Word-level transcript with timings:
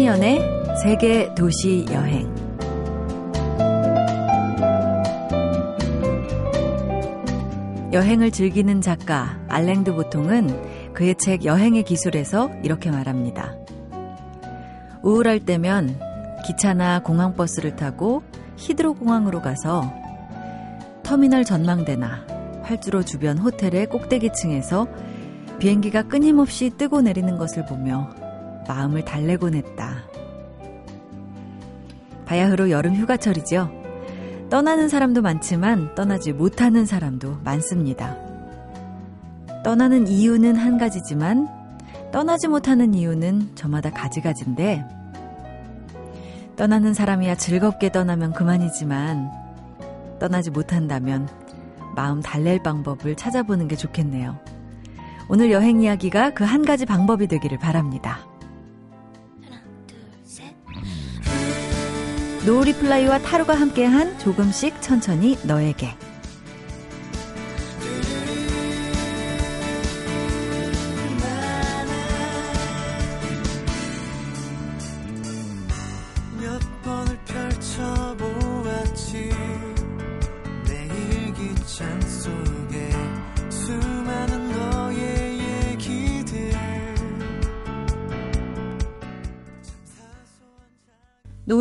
차미연의 0.00 0.40
세계 0.82 1.34
도시 1.34 1.84
여행. 1.92 2.34
여행을 7.92 8.30
즐기는 8.30 8.80
작가 8.80 9.38
알랭드 9.48 9.92
보통은 9.94 10.94
그의 10.94 11.16
책 11.16 11.44
여행의 11.44 11.82
기술에서 11.82 12.48
이렇게 12.62 12.90
말합니다. 12.90 13.54
우울할 15.02 15.40
때면 15.40 16.00
기차나 16.46 17.02
공항버스를 17.02 17.76
타고 17.76 18.22
히드로 18.56 18.94
공항으로 18.94 19.42
가서 19.42 19.92
터미널 21.02 21.44
전망대나 21.44 22.26
활주로 22.62 23.02
주변 23.02 23.36
호텔의 23.36 23.88
꼭대기층에서 23.88 24.88
비행기가 25.58 26.04
끊임없이 26.04 26.70
뜨고 26.70 27.02
내리는 27.02 27.36
것을 27.36 27.66
보며 27.66 28.14
마음을 28.68 29.04
달래곤 29.04 29.54
했다. 29.54 30.04
바야흐로 32.26 32.70
여름 32.70 32.94
휴가철이죠. 32.94 33.70
떠나는 34.50 34.88
사람도 34.88 35.22
많지만 35.22 35.94
떠나지 35.94 36.32
못하는 36.32 36.86
사람도 36.86 37.38
많습니다. 37.44 38.16
떠나는 39.64 40.06
이유는 40.08 40.56
한 40.56 40.78
가지지만 40.78 41.48
떠나지 42.12 42.48
못하는 42.48 42.94
이유는 42.94 43.52
저마다 43.54 43.90
가지가지인데 43.90 44.84
떠나는 46.56 46.94
사람이야 46.94 47.36
즐겁게 47.36 47.90
떠나면 47.90 48.32
그만이지만 48.32 49.30
떠나지 50.18 50.50
못한다면 50.50 51.28
마음 51.94 52.20
달랠 52.20 52.62
방법을 52.62 53.16
찾아보는 53.16 53.68
게 53.68 53.76
좋겠네요. 53.76 54.36
오늘 55.28 55.50
여행 55.52 55.80
이야기가 55.80 56.30
그 56.34 56.44
한 56.44 56.64
가지 56.64 56.86
방법이 56.86 57.28
되기를 57.28 57.58
바랍니다. 57.58 58.29
노우리플라이와 62.46 63.18
타로가 63.18 63.54
함께한 63.54 64.18
조금씩 64.18 64.80
천천히 64.80 65.36
너에게 65.44 65.94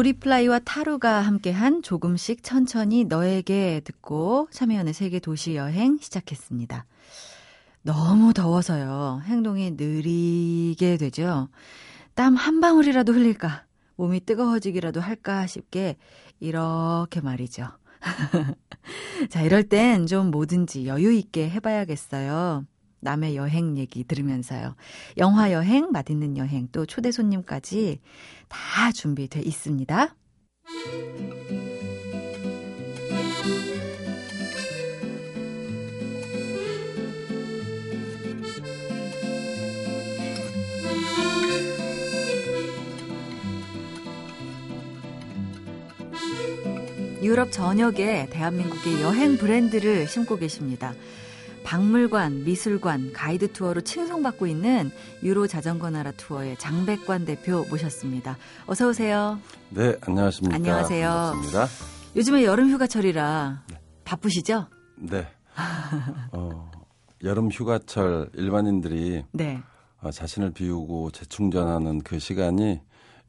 노리플라이와 0.09 0.59
타루가 0.59 1.21
함께한 1.21 1.81
조금씩 1.81 2.43
천천히 2.43 3.03
너에게 3.05 3.81
듣고 3.83 4.47
참여연의 4.51 4.93
세계 4.93 5.19
도시 5.19 5.55
여행 5.55 5.97
시작했습니다. 5.99 6.85
너무 7.83 8.33
더워서요. 8.33 9.21
행동이 9.25 9.71
느리게 9.71 10.97
되죠. 10.97 11.49
땀 12.15 12.35
한 12.35 12.59
방울이라도 12.59 13.13
흘릴까, 13.13 13.65
몸이 13.97 14.25
뜨거워지기라도 14.25 14.99
할까 14.99 15.45
싶게 15.47 15.97
이렇게 16.39 17.21
말이죠. 17.21 17.67
자, 19.29 19.41
이럴 19.41 19.63
땐 19.63 20.07
좀 20.07 20.31
뭐든지 20.31 20.87
여유 20.87 21.11
있게 21.11 21.49
해봐야겠어요. 21.49 22.65
남의 23.01 23.35
여행 23.35 23.77
얘기 23.77 24.03
들으면서요. 24.03 24.75
영화 25.17 25.51
여행, 25.51 25.91
맛있는 25.91 26.37
여행, 26.37 26.67
또 26.71 26.85
초대 26.85 27.11
손님까지 27.11 27.99
다 28.47 28.91
준비돼 28.91 29.41
있습니다. 29.41 30.15
유럽 47.21 47.51
전역에 47.51 48.27
대한민국의 48.31 49.01
여행 49.01 49.37
브랜드를 49.37 50.07
심고 50.07 50.37
계십니다. 50.37 50.93
박물관, 51.63 52.43
미술관, 52.45 53.13
가이드 53.13 53.53
투어로 53.53 53.81
칭송받고 53.81 54.47
있는 54.47 54.91
유로 55.23 55.47
자전거 55.47 55.89
나라 55.89 56.11
투어의 56.11 56.57
장백관 56.57 57.25
대표 57.25 57.65
모셨습니다. 57.69 58.37
어서 58.65 58.89
오세요. 58.89 59.39
네, 59.69 59.95
안녕하십니까. 60.01 60.55
안녕하세요. 60.55 61.09
반갑습니다. 61.09 61.67
요즘에 62.15 62.43
여름 62.43 62.69
휴가철이라 62.69 63.63
네. 63.69 63.79
바쁘시죠? 64.03 64.67
네. 64.97 65.27
어, 66.31 66.71
여름 67.23 67.49
휴가철 67.49 68.29
일반인들이 68.33 69.25
네. 69.31 69.61
어, 70.01 70.11
자신을 70.11 70.51
비우고 70.51 71.11
재충전하는 71.11 71.99
그 72.01 72.19
시간이 72.19 72.81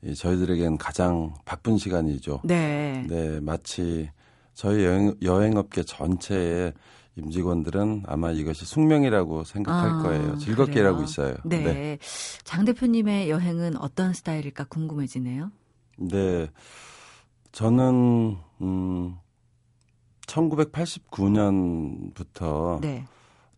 이 0.03 0.15
저희들에겐 0.15 0.79
가장 0.79 1.35
바쁜 1.45 1.77
시간이죠. 1.77 2.41
네. 2.45 3.05
네, 3.09 3.41
마치 3.41 4.09
저희 4.55 4.85
여행, 4.85 5.15
여행업계 5.23 5.83
전체에 5.83 6.73
임직원들은 7.17 8.05
아마 8.07 8.31
이것이 8.31 8.65
숙명이라고 8.65 9.45
생각할 9.45 9.91
아, 9.91 10.03
거예요. 10.03 10.39
즐겁게 10.39 10.75
그래요? 10.75 10.89
일하고 10.89 11.05
있어요. 11.05 11.35
네. 11.45 11.63
네. 11.63 11.99
장 12.45 12.65
대표님의 12.65 13.31
여행은 13.31 13.77
어떤 13.77 14.13
스타일일까 14.13 14.65
궁금해지네요. 14.65 15.51
네. 15.99 16.49
저는 17.53 18.37
음 18.63 19.17
1989년부터 20.27 22.81
네. 22.81 23.05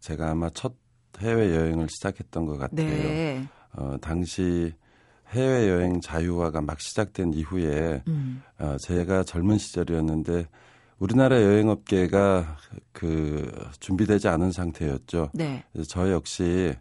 제가 0.00 0.30
아마 0.30 0.48
첫 0.50 0.74
해외 1.20 1.54
여행을 1.54 1.88
시작했던 1.90 2.46
것 2.46 2.56
같아요. 2.56 2.86
네. 2.86 3.46
어, 3.74 3.96
당시 4.00 4.72
해외 5.28 5.69
여행 5.69 6.00
자유화가 6.00 6.62
막 6.62 6.80
시작된 6.80 7.34
이후에 7.34 8.02
음. 8.08 8.42
어, 8.58 8.76
제가 8.80 9.22
젊은 9.24 9.58
시절이었는데 9.58 10.46
우리나라 11.02 11.42
여행업계가 11.42 12.58
그 12.92 13.50
준비되지 13.80 14.28
않은 14.28 14.52
상태였죠. 14.52 15.30
네. 15.34 15.64
저 15.88 16.12
역시 16.12 16.76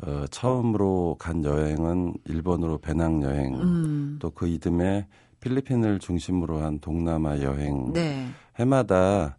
어, 0.00 0.26
처음으로 0.30 1.16
간 1.18 1.44
여행은 1.44 2.14
일본으로 2.26 2.78
배낭 2.78 3.24
여행, 3.24 3.60
음. 3.60 4.18
또그 4.20 4.46
이듬해 4.46 5.08
필리핀을 5.40 5.98
중심으로 5.98 6.60
한 6.60 6.78
동남아 6.78 7.40
여행. 7.40 7.92
네. 7.92 8.28
해마다 8.60 9.38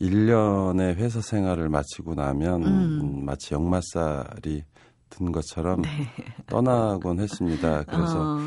1년의 0.00 0.96
회사 0.96 1.20
생활을 1.20 1.68
마치고 1.68 2.16
나면 2.16 2.64
음. 2.64 3.00
음 3.00 3.24
마치 3.24 3.54
역마살이 3.54 4.64
든 5.10 5.30
것처럼 5.30 5.82
네. 5.82 5.90
떠나곤 6.46 7.20
했습니다. 7.20 7.84
그래서 7.84 8.20
어. 8.20 8.38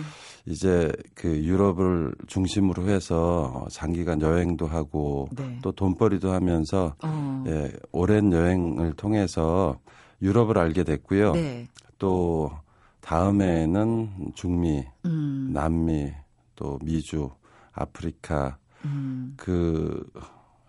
이제 0.47 0.91
그 1.13 1.43
유럽을 1.43 2.15
중심으로 2.25 2.87
해서 2.87 3.67
장기간 3.69 4.21
여행도 4.21 4.65
하고 4.65 5.27
네. 5.35 5.59
또 5.61 5.73
돈벌이도 5.73 6.31
하면서 6.31 6.95
어. 7.03 7.43
예, 7.47 7.73
오랜 7.91 8.31
여행을 8.31 8.93
통해서 8.93 9.77
유럽을 10.21 10.57
알게 10.57 10.85
됐고요. 10.85 11.33
네. 11.33 11.67
또 11.99 12.51
다음에는 13.01 14.31
중미, 14.35 14.85
음. 15.05 15.49
남미, 15.51 16.13
또 16.55 16.79
미주, 16.81 17.29
아프리카 17.73 18.57
음. 18.85 19.33
그 19.35 20.09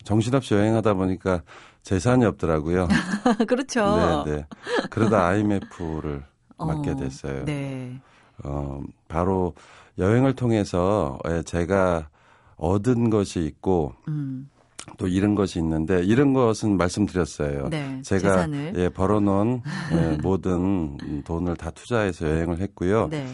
정신없이 0.02 0.54
여행하다 0.54 0.94
보니까 0.94 1.42
재산이 1.82 2.24
없더라고요. 2.24 2.88
그렇죠. 3.46 4.24
네, 4.26 4.32
네. 4.32 4.46
그러다 4.90 5.28
IMF를 5.28 6.24
어, 6.56 6.66
맡게 6.66 6.96
됐어요. 6.96 7.44
네. 7.44 8.00
어, 8.44 8.80
바로 9.08 9.54
여행을 9.98 10.34
통해서 10.34 11.18
예, 11.28 11.42
제가 11.42 12.08
얻은 12.56 13.10
것이 13.10 13.40
있고 13.40 13.94
음. 14.08 14.48
또 14.96 15.06
잃은 15.06 15.34
것이 15.34 15.58
있는데 15.58 16.02
잃은 16.02 16.32
것은 16.32 16.76
말씀드렸어요. 16.76 17.68
네, 17.68 18.00
제가 18.02 18.20
재산을. 18.20 18.72
예, 18.76 18.88
벌어놓은 18.88 19.62
예, 19.92 20.18
모든 20.22 21.22
돈을 21.24 21.56
다 21.56 21.70
투자해서 21.70 22.28
여행을 22.28 22.58
했고요. 22.60 23.08
네. 23.08 23.26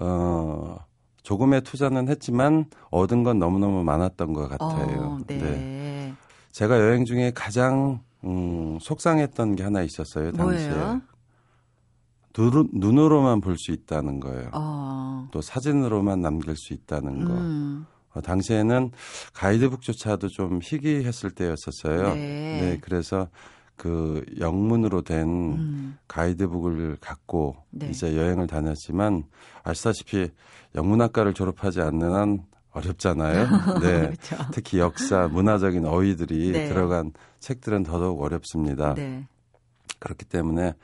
어, 0.00 0.76
조금의 1.22 1.62
투자는 1.62 2.08
했지만 2.08 2.66
얻은 2.90 3.22
건 3.22 3.38
너무너무 3.38 3.84
많았던 3.84 4.32
것 4.32 4.48
같아요. 4.48 5.00
어, 5.00 5.18
네. 5.26 5.38
네. 5.38 6.14
제가 6.52 6.78
여행 6.80 7.04
중에 7.04 7.32
가장 7.34 8.00
음, 8.24 8.78
속상했던 8.80 9.56
게 9.56 9.62
하나 9.62 9.82
있었어요. 9.82 10.32
당시에. 10.32 10.68
뭐예요? 10.68 11.00
눈, 12.42 12.98
으로만 12.98 13.40
볼 13.40 13.56
수 13.56 13.72
있다는 13.72 14.20
거예요. 14.20 14.50
어. 14.52 15.28
또 15.32 15.40
사진으로만 15.40 16.20
남길 16.20 16.56
수 16.56 16.72
있다는 16.72 17.24
거. 17.24 17.32
음. 17.32 17.86
어, 18.14 18.20
당시에는 18.20 18.92
가이드북조차도 19.32 20.28
좀 20.28 20.60
희귀했을 20.62 21.30
때였었어요. 21.30 22.14
네. 22.14 22.60
네, 22.60 22.78
그래서 22.80 23.28
그 23.76 24.24
영문으로 24.38 25.02
된 25.02 25.26
음. 25.28 25.98
가이드북을 26.08 26.96
갖고 27.00 27.56
네. 27.70 27.88
이제 27.90 28.16
여행을 28.16 28.46
다녔지만 28.46 29.24
아시다시피 29.64 30.30
영문학과를 30.74 31.34
졸업하지 31.34 31.80
않는 31.82 32.12
한 32.14 32.44
어렵잖아요. 32.72 33.48
네. 33.80 34.00
그렇죠. 34.02 34.36
특히 34.52 34.78
역사, 34.78 35.28
문화적인 35.28 35.84
어휘들이 35.86 36.52
네. 36.52 36.68
들어간 36.68 37.12
책들은 37.40 37.82
더더욱 37.82 38.20
어렵습니다. 38.22 38.94
네. 38.94 39.26
그렇기 39.98 40.26
때문에 40.26 40.74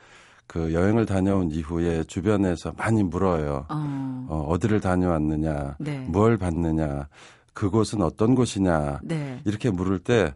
그 0.47 0.73
여행을 0.73 1.05
다녀온 1.05 1.51
이후에 1.51 2.03
주변에서 2.03 2.73
많이 2.77 3.03
물어요. 3.03 3.65
어. 3.69 4.25
어 4.29 4.45
어디를 4.49 4.81
다녀왔느냐, 4.81 5.75
네. 5.79 5.99
뭘 6.09 6.37
봤느냐, 6.37 7.07
그곳은 7.53 8.01
어떤 8.01 8.35
곳이냐, 8.35 8.99
네. 9.03 9.41
이렇게 9.45 9.69
물을 9.69 9.99
때 9.99 10.33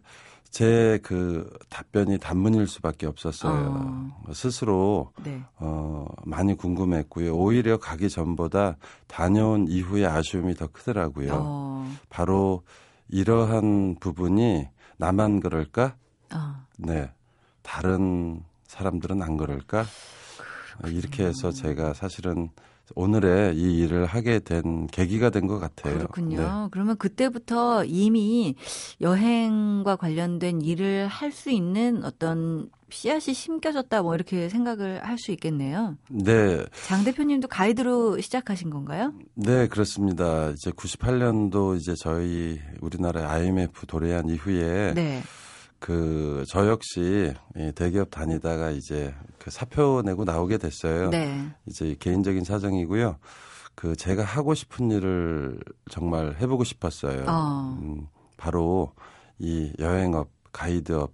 제 0.50 0.98
그 1.02 1.48
답변이 1.68 2.18
단문일 2.18 2.66
수밖에 2.66 3.06
없었어요. 3.06 4.10
어. 4.26 4.32
스스로 4.32 5.12
네. 5.22 5.42
어 5.56 6.06
많이 6.24 6.54
궁금했고요. 6.54 7.36
오히려 7.36 7.78
가기 7.78 8.08
전보다 8.08 8.76
다녀온 9.06 9.68
이후의 9.68 10.06
아쉬움이 10.06 10.54
더 10.54 10.66
크더라고요. 10.68 11.32
어. 11.34 11.92
바로 12.08 12.62
이러한 13.08 13.96
부분이 14.00 14.66
나만 14.96 15.40
그럴까? 15.40 15.94
어. 16.34 16.64
네. 16.78 17.10
다른 17.62 18.42
사람들은 18.68 19.22
안 19.22 19.36
그럴까? 19.36 19.84
그렇군요. 20.76 20.98
이렇게 20.98 21.24
해서 21.24 21.50
제가 21.50 21.92
사실은 21.94 22.50
오늘의 22.94 23.54
이 23.56 23.78
일을 23.80 24.06
하게 24.06 24.38
된 24.38 24.86
계기가 24.86 25.28
된 25.30 25.46
것 25.46 25.58
같아요. 25.58 25.98
그렇군요. 25.98 26.40
네. 26.40 26.68
그러면 26.70 26.96
그때부터 26.96 27.84
이미 27.84 28.54
여행과 29.00 29.96
관련된 29.96 30.62
일을 30.62 31.06
할 31.06 31.32
수 31.32 31.50
있는 31.50 32.02
어떤 32.04 32.70
씨앗이 32.90 33.34
심겨졌다 33.34 34.00
뭐 34.02 34.14
이렇게 34.14 34.48
생각을 34.48 35.04
할 35.04 35.18
수 35.18 35.32
있겠네요. 35.32 35.96
네. 36.08 36.64
장 36.86 37.04
대표님도 37.04 37.48
가이드로 37.48 38.20
시작하신 38.20 38.70
건가요? 38.70 39.12
네, 39.34 39.66
그렇습니다. 39.68 40.50
이제 40.50 40.70
98년도 40.70 41.76
이제 41.76 41.94
저희 41.98 42.58
우리나라 42.80 43.30
IMF 43.32 43.86
도래한 43.86 44.28
이후에 44.30 44.94
네. 44.94 45.22
그 45.78 46.28
저 46.48 46.66
역시 46.68 47.34
대기업 47.74 48.10
다니다가 48.10 48.70
이제 48.70 49.14
그 49.38 49.50
사표 49.50 50.02
내고 50.04 50.24
나오게 50.24 50.58
됐어요. 50.58 51.10
네. 51.10 51.48
이제 51.66 51.94
개인적인 51.98 52.44
사정이고요. 52.44 53.18
그 53.74 53.94
제가 53.94 54.24
하고 54.24 54.54
싶은 54.54 54.90
일을 54.90 55.60
정말 55.90 56.36
해보고 56.40 56.64
싶었어요. 56.64 57.24
어. 57.28 57.78
음, 57.80 58.06
바로 58.36 58.92
이 59.38 59.72
여행업, 59.78 60.30
가이드업 60.52 61.12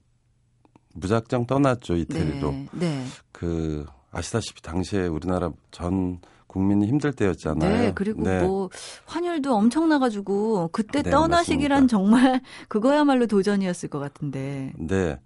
무작정 0.95 1.47
떠났죠 1.47 1.97
이태리로. 1.97 2.51
네. 2.53 2.69
네. 2.73 3.05
그 3.33 3.85
아시다시피 4.13 4.63
당시에 4.63 5.07
우리나라 5.07 5.51
전 5.73 6.21
국민이 6.55 6.87
힘들 6.87 7.13
때였잖아요. 7.13 7.79
네, 7.79 7.93
그리고 7.97 8.23
네. 8.23 8.41
뭐 8.41 8.71
환율도 9.07 9.53
엄청 9.53 9.89
나가지고 9.89 10.69
그때 10.71 11.03
네, 11.03 11.11
떠나시기란 11.11 11.83
맞습니다. 11.83 11.91
정말 11.91 12.41
그거야말로 12.69 13.27
도전이었을 13.27 13.89
것 13.89 13.99
같은데. 13.99 14.73
네, 14.79 15.19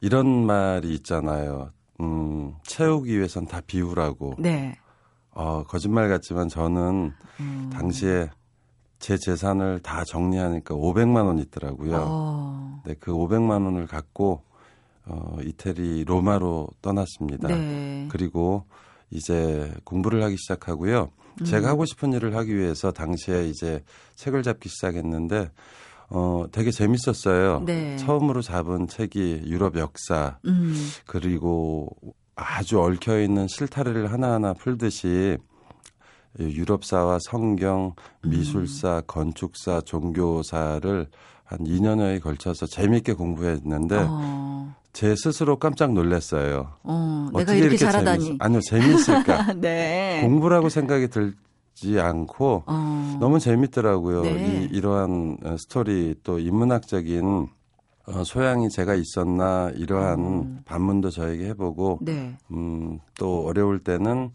이런 0.00 0.46
말이 0.46 0.94
있잖아요. 0.94 1.70
음, 2.00 2.54
채우기 2.62 3.18
위해선 3.18 3.48
다 3.48 3.60
비우라고. 3.66 4.34
네. 4.38 4.76
어, 5.32 5.64
거짓말 5.64 6.08
같지만 6.08 6.48
저는 6.48 7.10
음. 7.40 7.70
당시에 7.72 8.30
제 9.00 9.16
재산을 9.18 9.80
다 9.80 10.04
정리하니까 10.04 10.76
500만 10.76 11.26
원 11.26 11.40
있더라고요. 11.40 11.96
어. 11.98 12.82
네, 12.86 12.94
그 13.00 13.10
500만 13.10 13.64
원을 13.64 13.88
갖고 13.88 14.44
어, 15.06 15.36
이태리 15.42 16.04
로마로 16.04 16.68
떠났습니다. 16.80 17.48
네. 17.48 18.06
그리고 18.08 18.66
이제 19.14 19.72
공부를 19.84 20.22
하기 20.24 20.36
시작하고요. 20.36 21.10
음. 21.40 21.44
제가 21.44 21.68
하고 21.68 21.84
싶은 21.84 22.12
일을 22.12 22.36
하기 22.36 22.54
위해서 22.54 22.90
당시에 22.90 23.48
이제 23.48 23.82
책을 24.16 24.42
잡기 24.42 24.68
시작했는데 24.68 25.50
어 26.10 26.44
되게 26.52 26.70
재밌었어요. 26.70 27.62
네. 27.64 27.96
처음으로 27.96 28.42
잡은 28.42 28.86
책이 28.86 29.44
유럽 29.46 29.76
역사 29.76 30.38
음. 30.44 30.74
그리고 31.06 31.88
아주 32.36 32.80
얽혀 32.80 33.20
있는 33.20 33.48
실타래를 33.48 34.12
하나하나 34.12 34.52
풀듯이 34.52 35.38
유럽사와 36.38 37.18
성경, 37.22 37.94
음. 38.24 38.30
미술사, 38.30 38.96
음. 38.96 39.02
건축사, 39.06 39.80
종교사를 39.80 41.06
한 41.44 41.58
2년여에 41.60 42.22
걸쳐서 42.22 42.66
재미있게 42.66 43.12
공부했는데 43.12 44.06
어. 44.08 44.74
제 44.92 45.14
스스로 45.16 45.58
깜짝 45.58 45.92
놀랐어요. 45.92 46.72
어, 46.82 47.28
내가 47.34 47.52
이렇게, 47.52 47.74
이렇게 47.74 47.76
잘하다니. 47.76 48.24
재밌... 48.24 48.42
아니요, 48.42 48.60
재밌을까? 48.60 49.52
네. 49.60 50.20
공부라고 50.22 50.68
생각이 50.68 51.08
들지 51.08 52.00
않고 52.00 52.64
어. 52.66 53.16
너무 53.20 53.38
재밌더라고요. 53.38 54.22
네. 54.22 54.68
이, 54.70 54.76
이러한 54.76 55.38
어, 55.44 55.56
스토리 55.58 56.14
또 56.22 56.38
인문학적인 56.38 57.48
어, 58.06 58.24
소양이 58.24 58.68
제가 58.70 58.94
있었나 58.94 59.70
이러한 59.74 60.18
음. 60.18 60.60
반문도 60.64 61.10
저에게 61.10 61.48
해보고 61.48 61.98
네. 62.02 62.36
음, 62.52 63.00
또 63.16 63.44
어려울 63.46 63.80
때는 63.80 64.30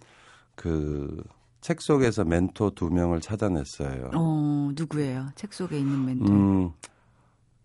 그 0.55 1.23
책 1.62 1.81
속에서 1.81 2.23
멘토 2.23 2.71
두 2.71 2.89
명을 2.89 3.19
찾아냈어요. 3.21 4.12
어, 4.15 4.71
누구예요? 4.75 5.27
책 5.35 5.53
속에 5.53 5.77
있는 5.77 6.05
멘토. 6.05 6.31
음, 6.31 6.71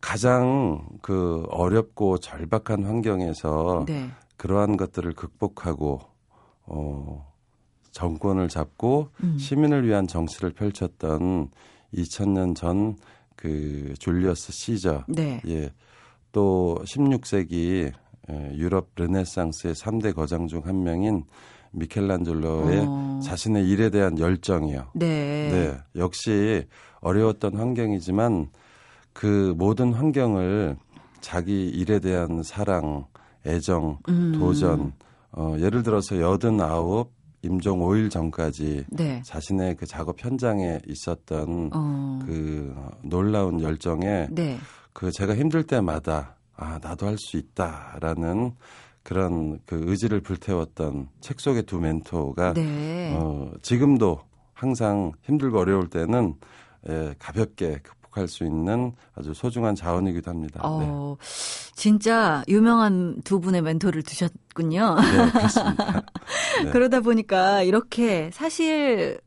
가장 0.04 0.86
그 1.00 1.44
어렵고 1.48 2.18
절박한 2.18 2.84
환경에서 2.84 3.84
네. 3.88 4.10
그러한 4.36 4.76
것들을 4.76 5.12
극복하고 5.14 6.00
어 6.66 7.32
정권을 7.90 8.48
잡고 8.48 9.08
음. 9.22 9.38
시민을 9.38 9.86
위한 9.86 10.06
정치를 10.06 10.52
펼쳤던 10.52 11.50
2000년 11.94 12.54
전 12.54 12.96
그 13.44 13.92
줄리어스 13.98 14.52
시저 14.52 15.04
네. 15.06 15.42
예. 15.46 15.70
또 16.32 16.78
16세기 16.84 17.92
유럽 18.54 18.88
르네상스의 18.96 19.74
3대 19.74 20.14
거장 20.14 20.46
중 20.48 20.62
한 20.64 20.82
명인 20.82 21.24
미켈란젤로의 21.72 22.86
어. 22.88 23.20
자신의 23.22 23.68
일에 23.68 23.90
대한 23.90 24.18
열정이요. 24.18 24.92
네. 24.94 25.48
네. 25.50 25.76
역시 25.96 26.66
어려웠던 27.00 27.56
환경이지만 27.56 28.48
그 29.14 29.54
모든 29.56 29.94
환경을 29.94 30.76
자기 31.20 31.68
일에 31.70 32.00
대한 32.00 32.42
사랑, 32.42 33.06
애정, 33.46 33.98
음. 34.08 34.32
도전, 34.38 34.92
어, 35.32 35.56
예를 35.58 35.82
들어서 35.82 36.20
여든 36.20 36.60
아홉 36.60 37.12
임종 37.42 37.80
5일 37.80 38.10
전까지 38.10 38.86
네. 38.90 39.22
자신의 39.24 39.76
그 39.76 39.86
작업 39.86 40.22
현장에 40.22 40.80
있었던 40.86 41.70
어. 41.72 42.18
그 42.26 42.74
놀라운 43.02 43.60
열정에 43.60 44.28
네. 44.30 44.58
그 44.92 45.10
제가 45.10 45.34
힘들 45.34 45.62
때마다 45.62 46.36
아 46.56 46.78
나도 46.82 47.06
할 47.06 47.16
수 47.18 47.36
있다라는 47.36 48.52
그런 49.02 49.58
그 49.66 49.82
의지를 49.86 50.20
불태웠던 50.20 51.08
책 51.20 51.40
속의 51.40 51.64
두 51.64 51.78
멘토가 51.78 52.54
네. 52.54 53.14
어, 53.14 53.50
지금도 53.60 54.20
항상 54.54 55.12
힘들고 55.22 55.58
어려울 55.58 55.88
때는 55.88 56.34
예, 56.88 57.14
가볍게 57.18 57.80
극복할 58.14 58.28
수 58.28 58.44
있는 58.44 58.92
아주 59.14 59.34
소중한 59.34 59.74
자원이기도 59.74 60.30
합니다. 60.30 60.60
어, 60.62 61.16
네. 61.18 61.26
진짜 61.74 62.42
유명한 62.48 63.20
두 63.24 63.40
분의 63.40 63.62
멘토를 63.62 64.02
두셨군요. 64.02 64.94
네, 64.94 65.30
그렇습니다. 65.32 66.02
네. 66.64 66.70
그러다 66.70 67.00
보니까 67.00 67.62
이렇게 67.62 68.30
사실 68.32 69.20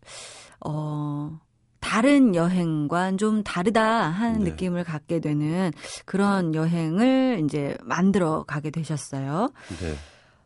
어 0.65 1.39
다른 1.79 2.33
여행과 2.33 3.17
좀 3.17 3.43
다르다 3.43 4.09
하는 4.09 4.43
네. 4.43 4.51
느낌을 4.51 4.83
갖게 4.83 5.19
되는 5.19 5.71
그런 6.05 6.55
여행을 6.55 7.41
이제 7.43 7.77
만들어 7.83 8.43
가게 8.43 8.71
되셨어요. 8.71 9.51
네. 9.79 9.95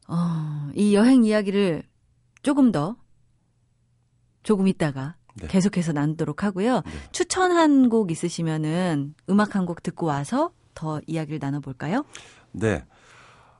어, 0.07 0.69
이 0.75 0.93
여행 0.93 1.23
이야기를 1.23 1.83
조금 2.43 2.71
더 2.71 2.97
조금 4.43 4.67
있다가 4.67 5.15
네. 5.35 5.47
계속해서 5.47 5.91
나누도록 5.93 6.43
하고요. 6.43 6.75
네. 6.81 6.91
추천한 7.11 7.89
곡 7.89 8.11
있으시면은 8.11 9.15
음악 9.29 9.55
한 9.55 9.65
곡 9.65 9.83
듣고 9.83 10.07
와서 10.07 10.51
더 10.73 10.99
이야기를 11.07 11.39
나눠볼까요? 11.41 12.03
네. 12.51 12.83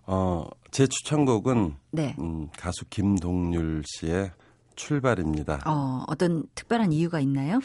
어, 0.06 0.48
제 0.72 0.88
추천곡은 0.88 1.76
네. 1.92 2.16
음, 2.20 2.48
가수 2.58 2.86
김동률 2.90 3.84
씨의 3.86 4.32
출발입니다. 4.76 5.62
어, 5.66 6.04
어떤 6.08 6.44
특별한 6.56 6.92
이유가 6.92 7.20
있나요? 7.20 7.60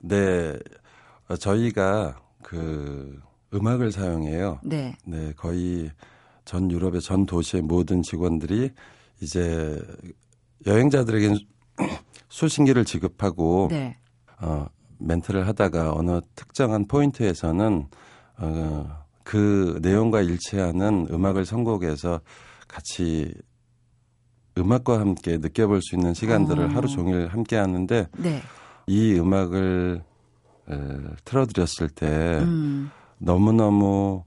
네. 0.00 0.58
어, 1.28 1.36
저희가 1.36 2.20
그 2.42 3.20
음악을 3.54 3.92
사용해요. 3.92 4.60
네. 4.64 4.96
네, 5.06 5.32
거의 5.36 5.90
전 6.44 6.70
유럽의 6.70 7.00
전 7.00 7.26
도시의 7.26 7.62
모든 7.62 8.02
직원들이 8.02 8.70
이제 9.20 9.80
여행자들에게는 10.66 11.38
수신기를 12.38 12.84
지급하고 12.84 13.66
네. 13.68 13.96
어, 14.40 14.66
멘트를 14.98 15.48
하다가 15.48 15.92
어느 15.92 16.20
특정한 16.36 16.86
포인트에서는 16.86 17.88
어, 18.38 19.04
그 19.24 19.78
내용과 19.82 20.22
일치하는 20.22 21.08
음악을 21.10 21.44
선곡해서 21.44 22.20
같이 22.68 23.34
음악과 24.56 25.00
함께 25.00 25.38
느껴볼 25.38 25.82
수 25.82 25.96
있는 25.96 26.14
시간들을 26.14 26.66
어. 26.66 26.68
하루 26.68 26.86
종일 26.86 27.26
함께 27.26 27.56
하는데 27.56 28.06
네. 28.16 28.40
이 28.86 29.14
음악을 29.18 30.02
에, 30.70 30.78
틀어드렸을 31.24 31.88
때 31.88 32.06
음. 32.38 32.90
너무너무 33.18 34.22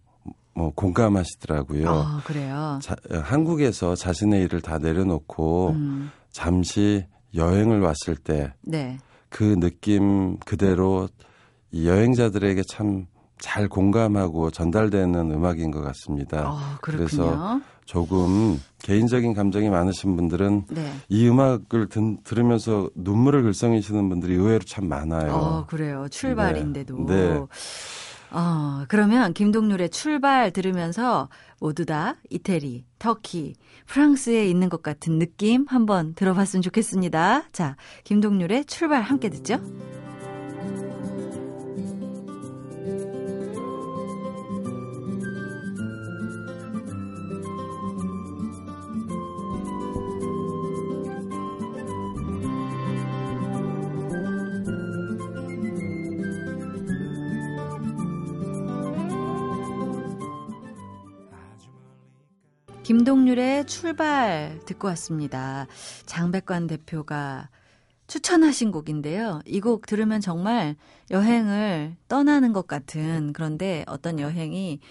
뭐 0.53 0.73
공감하시더라고요. 0.75 1.89
아, 1.89 2.21
그래요? 2.25 2.77
자, 2.81 2.97
한국에서 3.09 3.95
자신의 3.95 4.43
일을 4.43 4.59
다 4.59 4.79
내려놓고 4.79 5.69
음. 5.69 6.11
잠시 6.29 7.05
여행을 7.35 7.81
왔을 7.81 8.15
때 8.15 8.53
네. 8.61 8.97
그 9.29 9.59
느낌 9.59 10.37
그대로 10.39 11.07
이 11.71 11.87
여행자들에게 11.87 12.63
참 12.67 13.11
잘 13.41 13.67
공감하고 13.67 14.51
전달되는 14.51 15.31
음악인 15.31 15.71
것 15.71 15.81
같습니다. 15.81 16.43
아, 16.47 16.77
그래서 16.79 17.59
조금 17.85 18.61
개인적인 18.83 19.33
감정이 19.33 19.69
많으신 19.69 20.15
분들은 20.15 20.65
네. 20.69 20.93
이 21.09 21.27
음악을 21.27 21.89
든, 21.89 22.19
들으면서 22.23 22.89
눈물을 22.95 23.41
글썽이시는 23.41 24.07
분들이 24.09 24.35
의외로 24.35 24.59
참 24.59 24.87
많아요. 24.87 25.33
어, 25.33 25.65
그래요. 25.65 26.05
출발인데도. 26.09 27.05
네. 27.07 27.33
네. 27.33 27.45
어, 28.31 28.85
그러면 28.87 29.33
김동률의 29.33 29.89
출발 29.89 30.51
들으면서 30.51 31.29
모두 31.59 31.85
다 31.85 32.15
이태리, 32.29 32.85
터키, 32.97 33.55
프랑스에 33.87 34.47
있는 34.47 34.69
것 34.69 34.81
같은 34.81 35.19
느낌 35.19 35.65
한번 35.67 36.13
들어봤으면 36.15 36.61
좋겠습니다. 36.61 37.43
자, 37.51 37.75
김동률의 38.05 38.65
출발 38.65 39.01
함께 39.01 39.29
듣죠. 39.29 39.59
김동률의 62.95 63.67
출발 63.67 64.59
듣고 64.65 64.89
왔습니다. 64.89 65.65
장백관 66.05 66.67
대표가 66.67 67.47
추천하신 68.07 68.71
곡인데요. 68.71 69.39
이 69.45 69.61
곡 69.61 69.85
들으면 69.85 70.19
정말 70.19 70.75
여행을 71.09 71.95
떠나는 72.09 72.51
것 72.51 72.67
같은 72.67 73.31
그런데 73.31 73.85
어떤 73.87 74.19
여행이 74.19 74.81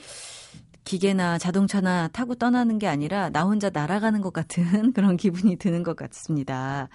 기계나 0.85 1.37
자동차나 1.37 2.09
타고 2.09 2.35
떠나는 2.37 2.79
게 2.79 2.87
아니라 2.87 3.29
나 3.29 3.43
혼자 3.45 3.69
날아가는 3.69 4.23
것 4.23 4.33
같은 4.33 4.65
그런 4.95 5.19
기분이 5.19 5.57
드는 5.57 5.83
것 5.83 5.95
같습니다. 5.95 6.89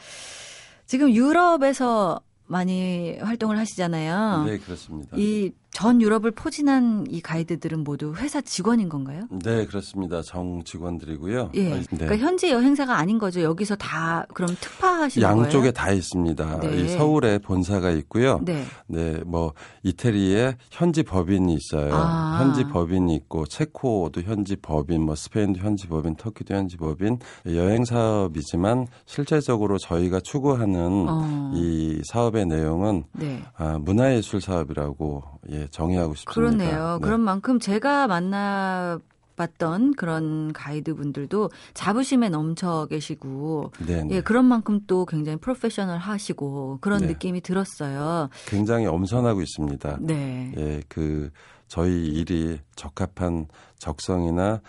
지금 0.88 1.14
유럽에서 1.14 2.20
많이 2.48 3.18
활동을 3.20 3.60
하시잖아요. 3.60 4.46
네, 4.46 4.58
그렇습니다. 4.58 5.16
이 5.18 5.52
전 5.76 6.02
유럽을 6.02 6.32
포진한 6.32 7.06
이 7.10 7.20
가이드들은 7.20 7.84
모두 7.84 8.14
회사 8.16 8.40
직원인 8.40 8.88
건가요? 8.88 9.28
네, 9.30 9.66
그렇습니다. 9.66 10.22
정 10.22 10.64
직원들이고요. 10.64 11.52
예. 11.56 11.64
네. 11.70 11.84
그러니까 11.90 12.16
현지 12.16 12.50
여행사가 12.50 12.98
아닌 12.98 13.20
거죠. 13.20 13.42
여기서 13.42 13.76
다 13.76 14.26
그럼 14.34 14.56
특파하시는 14.62 15.28
거예요? 15.28 15.44
양쪽에 15.44 15.72
다 15.72 15.92
있습니다. 15.92 16.60
네. 16.62 16.88
서울에 16.88 17.40
본사가 17.40 17.92
있고요. 17.92 18.40
네. 18.46 18.64
네, 18.88 19.20
뭐 19.26 19.52
이태리에 19.84 20.56
현지 20.72 21.04
법인이 21.04 21.54
있어요. 21.54 21.94
아. 21.94 22.40
현지 22.40 22.64
법인이 22.64 23.14
있고 23.14 23.46
체코도 23.46 24.22
현지 24.22 24.56
법인, 24.56 25.02
뭐 25.02 25.14
스페인도 25.14 25.60
현지 25.60 25.88
법인, 25.88 26.16
터키도 26.16 26.56
현지 26.56 26.78
법인. 26.78 27.20
여행 27.48 27.84
사업이지만 27.84 28.88
실제적으로 29.06 29.78
저희가 29.78 30.22
추구하는 30.22 31.06
어. 31.10 31.52
이 31.54 32.02
사업의 32.06 32.46
내용은 32.46 33.04
네. 33.12 33.44
아, 33.58 33.78
문화예술 33.78 34.40
사업이라고 34.40 35.36
예, 35.52 35.65
정의하고 35.72 36.16
싶습니다. 36.16 36.34
그렇네요. 36.34 36.98
네. 37.00 37.06
그런 37.06 37.22
만큼 37.22 37.60
제가 37.60 38.08
만나 38.08 39.00
봤던 39.36 39.96
그런 39.96 40.54
가이드 40.54 40.96
분들도 40.96 41.50
자부심에 41.74 42.30
넘쳐 42.30 42.88
계시고 42.90 43.72
네네. 43.86 44.04
네. 44.04 44.16
예 44.16 44.22
그런 44.22 44.46
만큼 44.46 44.80
또 44.88 45.06
굉장히 45.06 45.38
프로페셔널 45.38 45.98
하시고 45.98 46.80
그런 46.82 47.02
네. 47.02 47.08
느낌이 47.08 47.42
들었어요. 47.42 48.30
굉장히 48.46 48.86
엄선하고 48.86 49.42
있습니다. 49.42 49.98
네. 50.02 50.54
예, 50.58 50.82
그 50.88 51.30
저희 51.68 52.08
일이 52.08 52.60
적합한 52.76 53.48
적성이나 53.78 54.62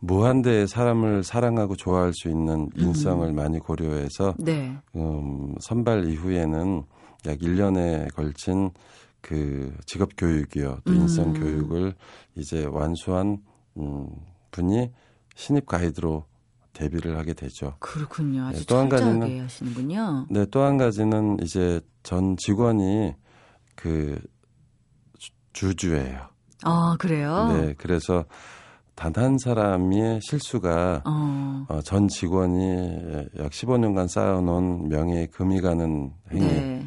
무한대의 0.00 0.68
사람을 0.68 1.24
사랑하고 1.24 1.76
좋아할 1.76 2.12
수 2.14 2.28
있는 2.28 2.68
인성을 2.76 3.26
음. 3.26 3.34
많이 3.34 3.58
고려해서 3.58 4.34
네. 4.38 4.76
음, 4.94 5.54
선발 5.60 6.08
이후에는 6.08 6.82
약 7.26 7.38
1년에 7.38 8.14
걸친 8.14 8.70
그 9.20 9.76
직업 9.86 10.10
교육이요, 10.16 10.78
또 10.84 10.94
인성 10.94 11.28
음. 11.28 11.32
교육을 11.34 11.94
이제 12.36 12.64
완수한 12.64 13.38
음, 13.76 14.06
분이 14.50 14.90
신입 15.34 15.66
가이드로 15.66 16.24
데뷔를 16.72 17.18
하게 17.18 17.34
되죠. 17.34 17.74
그렇군요. 17.80 18.46
아주 18.46 18.60
네, 18.60 18.64
또한 18.68 18.88
가지는 18.88 19.40
하시는군요. 19.42 20.26
네, 20.30 20.46
또 20.46 20.60
한 20.62 20.76
가지는 20.78 21.38
이제 21.42 21.80
전 22.02 22.36
직원이 22.36 23.14
그 23.74 24.20
주주예요. 25.52 26.28
아, 26.62 26.96
그래요? 26.98 27.48
네, 27.52 27.74
그래서 27.78 28.24
단 28.94 29.12
한 29.16 29.38
사람의 29.38 30.20
실수가 30.22 31.02
어. 31.06 31.66
어, 31.68 31.80
전 31.82 32.08
직원이 32.08 32.58
약 33.38 33.50
15년간 33.52 34.08
쌓아놓은 34.08 34.88
명예에 34.88 35.26
금이 35.26 35.60
가는 35.60 36.12
행위. 36.32 36.46
네. 36.46 36.77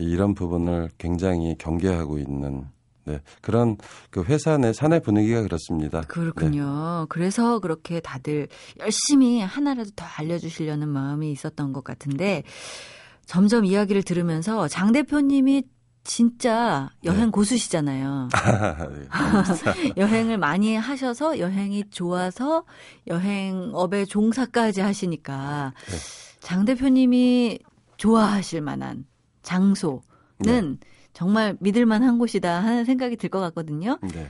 이런 0.00 0.34
부분을 0.34 0.90
굉장히 0.98 1.56
경계하고 1.58 2.18
있는 2.18 2.66
네, 3.04 3.20
그런 3.40 3.76
그 4.10 4.22
회사 4.24 4.56
내 4.58 4.72
사내 4.72 5.00
분위기가 5.00 5.42
그렇습니다. 5.42 6.02
그렇군요. 6.02 7.00
네. 7.00 7.06
그래서 7.08 7.58
그렇게 7.58 8.00
다들 8.00 8.48
열심히 8.78 9.40
하나라도 9.40 9.90
더 9.96 10.04
알려주시려는 10.04 10.88
마음이 10.88 11.30
있었던 11.32 11.72
것 11.72 11.82
같은데 11.82 12.42
점점 13.26 13.64
이야기를 13.64 14.02
들으면서 14.02 14.68
장 14.68 14.92
대표님이 14.92 15.64
진짜 16.02 16.90
여행 17.04 17.26
네. 17.26 17.30
고수시잖아요. 17.30 18.28
네, 18.90 19.94
여행을 19.96 20.38
많이 20.38 20.74
하셔서 20.74 21.38
여행이 21.38 21.90
좋아서 21.90 22.64
여행업의 23.06 24.06
종사까지 24.06 24.80
하시니까 24.80 25.72
네. 25.88 25.96
장 26.40 26.64
대표님이 26.64 27.58
좋아하실 27.98 28.62
만한 28.62 29.04
장소는 29.42 30.02
네. 30.38 30.62
정말 31.12 31.56
믿을만한 31.60 32.18
곳이다 32.18 32.62
하는 32.62 32.84
생각이 32.84 33.16
들 33.16 33.30
것 33.30 33.40
같거든요. 33.40 33.98
네. 34.02 34.28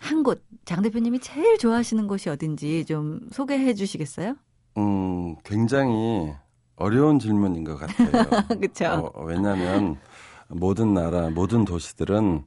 한 0.00 0.22
곳, 0.22 0.42
장 0.64 0.82
대표님이 0.82 1.20
제일 1.20 1.58
좋아하시는 1.58 2.06
곳이 2.08 2.28
어딘지 2.28 2.84
좀 2.84 3.20
소개해 3.30 3.74
주시겠어요? 3.74 4.34
음, 4.78 5.36
굉장히 5.44 6.32
어려운 6.76 7.18
질문인 7.18 7.62
것 7.64 7.76
같아요. 7.76 8.10
그렇죠. 8.58 9.12
어, 9.14 9.22
왜냐하면 9.24 9.98
모든 10.48 10.92
나라, 10.94 11.30
모든 11.30 11.64
도시들은 11.64 12.44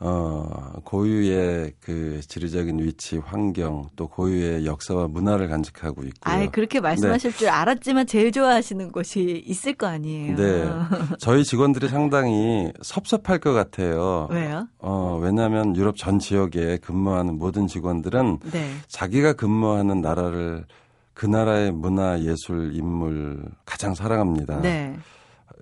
어, 0.00 0.74
고유의 0.84 1.72
그 1.80 2.20
지리적인 2.26 2.78
위치, 2.78 3.18
환경, 3.18 3.88
또 3.96 4.06
고유의 4.06 4.64
역사와 4.64 5.08
문화를 5.08 5.48
간직하고 5.48 6.04
있고요. 6.04 6.34
아, 6.34 6.46
그렇게 6.46 6.78
말씀하실 6.78 7.32
네. 7.32 7.38
줄 7.38 7.48
알았지만 7.48 8.06
제일 8.06 8.30
좋아하시는 8.30 8.92
곳이 8.92 9.42
있을 9.44 9.74
거 9.74 9.88
아니에요. 9.88 10.36
네. 10.36 10.70
저희 11.18 11.42
직원들이 11.42 11.88
상당히 11.88 12.72
섭섭할 12.80 13.40
것 13.40 13.52
같아요. 13.52 14.28
왜요? 14.30 14.68
어, 14.78 15.18
왜냐하면 15.20 15.74
유럽 15.74 15.96
전 15.96 16.20
지역에 16.20 16.78
근무하는 16.78 17.36
모든 17.36 17.66
직원들은 17.66 18.38
네. 18.52 18.70
자기가 18.86 19.32
근무하는 19.32 20.00
나라를 20.00 20.64
그 21.12 21.26
나라의 21.26 21.72
문화, 21.72 22.20
예술, 22.20 22.76
인물 22.76 23.42
가장 23.64 23.94
사랑합니다. 23.96 24.60
네. 24.60 24.96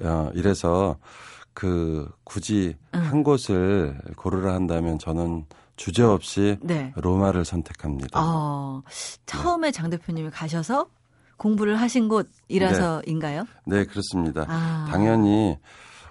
어, 0.03 0.31
이래서 0.35 0.99
그 1.57 2.07
굳이 2.23 2.77
응. 2.95 3.01
한 3.01 3.23
곳을 3.23 3.99
고르라 4.15 4.53
한다면 4.53 4.99
저는 4.99 5.47
주저없이 5.77 6.59
네. 6.61 6.93
로마를 6.97 7.47
선택합니다. 7.47 8.21
어, 8.23 8.83
처음에 9.25 9.69
네. 9.69 9.73
장 9.73 9.89
대표님이 9.89 10.29
가셔서 10.29 10.91
공부를 11.39 11.81
하신 11.81 12.11
곳이라서인가요? 12.11 13.47
네, 13.65 13.79
네 13.79 13.85
그렇습니다. 13.87 14.45
아. 14.47 14.87
당연히 14.91 15.57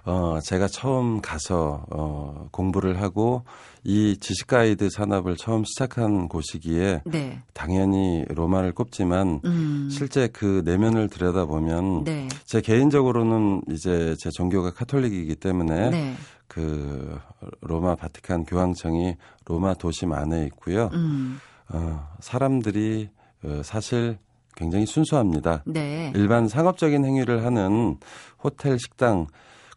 어, 0.04 0.40
제가 0.42 0.66
처음 0.66 1.20
가서 1.20 1.86
어, 1.90 2.48
공부를 2.50 3.00
하고 3.00 3.44
이 3.88 4.16
지식 4.18 4.48
가이드 4.48 4.90
산업을 4.90 5.36
처음 5.36 5.62
시작한 5.64 6.26
곳이기에 6.28 7.02
네. 7.04 7.40
당연히 7.54 8.24
로마를 8.28 8.72
꼽지만 8.72 9.40
음. 9.44 9.88
실제 9.92 10.26
그 10.26 10.62
내면을 10.64 11.08
들여다보면 11.08 12.02
네. 12.02 12.26
제 12.44 12.60
개인적으로는 12.60 13.62
이제 13.70 14.16
제 14.18 14.28
종교가 14.30 14.72
카톨릭이기 14.72 15.36
때문에 15.36 15.90
네. 15.90 16.14
그 16.48 17.16
로마 17.60 17.94
바티칸 17.94 18.46
교황청이 18.46 19.14
로마 19.44 19.74
도심 19.74 20.12
안에 20.12 20.46
있고요. 20.46 20.90
음. 20.92 21.38
어, 21.68 22.08
사람들이 22.18 23.08
어, 23.44 23.60
사실 23.62 24.18
굉장히 24.56 24.86
순수합니다. 24.86 25.62
네. 25.64 26.12
일반 26.16 26.48
상업적인 26.48 27.04
행위를 27.04 27.44
하는 27.44 27.98
호텔, 28.42 28.80
식당, 28.80 29.28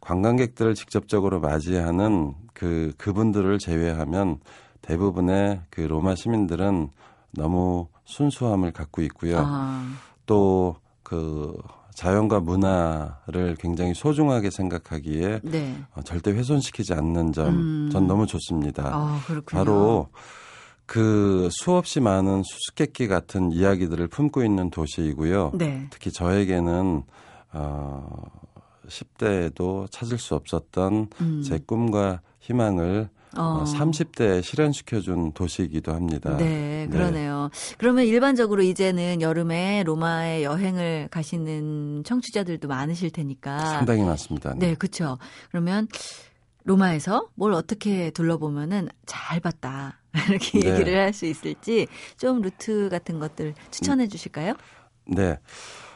관광객들을 0.09 0.73
직접적으로 0.73 1.39
맞이하는 1.39 2.33
그 2.55 2.93
그분들을 2.97 3.59
제외하면 3.59 4.39
대부분의 4.81 5.61
그 5.69 5.81
로마 5.81 6.15
시민들은 6.15 6.89
너무 7.29 7.87
순수함을 8.05 8.71
갖고 8.71 9.03
있고요. 9.03 9.37
아. 9.39 9.87
또그 10.25 11.55
자연과 11.93 12.39
문화를 12.39 13.55
굉장히 13.59 13.93
소중하게 13.93 14.49
생각하기에 14.49 15.41
네. 15.43 15.83
어, 15.93 16.01
절대 16.01 16.31
훼손시키지 16.31 16.95
않는 16.95 17.31
점, 17.31 17.47
음. 17.47 17.89
전 17.91 18.07
너무 18.07 18.25
좋습니다. 18.25 18.89
아, 18.91 19.19
바로 19.45 20.07
그 20.87 21.49
수없이 21.51 21.99
많은 21.99 22.41
수수께끼 22.43 23.07
같은 23.07 23.51
이야기들을 23.51 24.07
품고 24.07 24.43
있는 24.43 24.71
도시이고요. 24.71 25.51
네. 25.53 25.85
특히 25.91 26.11
저에게는 26.11 27.03
어 27.51 28.07
10대에도 28.89 29.89
찾을 29.91 30.17
수 30.17 30.35
없었던 30.35 31.07
음. 31.21 31.43
제 31.43 31.59
꿈과 31.59 32.21
희망을 32.39 33.09
어. 33.37 33.63
30대에 33.65 34.41
실현시켜준 34.41 35.33
도시이기도 35.33 35.93
합니다. 35.93 36.35
네, 36.37 36.87
그러네요. 36.91 37.49
네. 37.53 37.75
그러면 37.77 38.05
일반적으로 38.05 38.63
이제는 38.63 39.21
여름에 39.21 39.83
로마에 39.83 40.43
여행을 40.43 41.09
가시는 41.11 42.03
청취자들도 42.05 42.67
많으실 42.67 43.11
테니까. 43.11 43.59
상당히 43.59 44.03
많습니다. 44.03 44.53
네, 44.55 44.69
네 44.69 44.75
그렇죠. 44.75 45.19
그러면 45.51 45.87
로마에서 46.63 47.29
뭘 47.35 47.53
어떻게 47.53 48.09
둘러보면은 48.11 48.89
잘 49.05 49.39
봤다. 49.39 49.99
이렇게 50.29 50.59
네. 50.59 50.71
얘기를 50.71 50.97
할 50.99 51.13
수 51.13 51.25
있을지 51.27 51.87
좀 52.17 52.41
루트 52.41 52.89
같은 52.89 53.19
것들 53.19 53.53
추천해 53.69 54.07
주실까요? 54.07 54.53
네. 55.05 55.37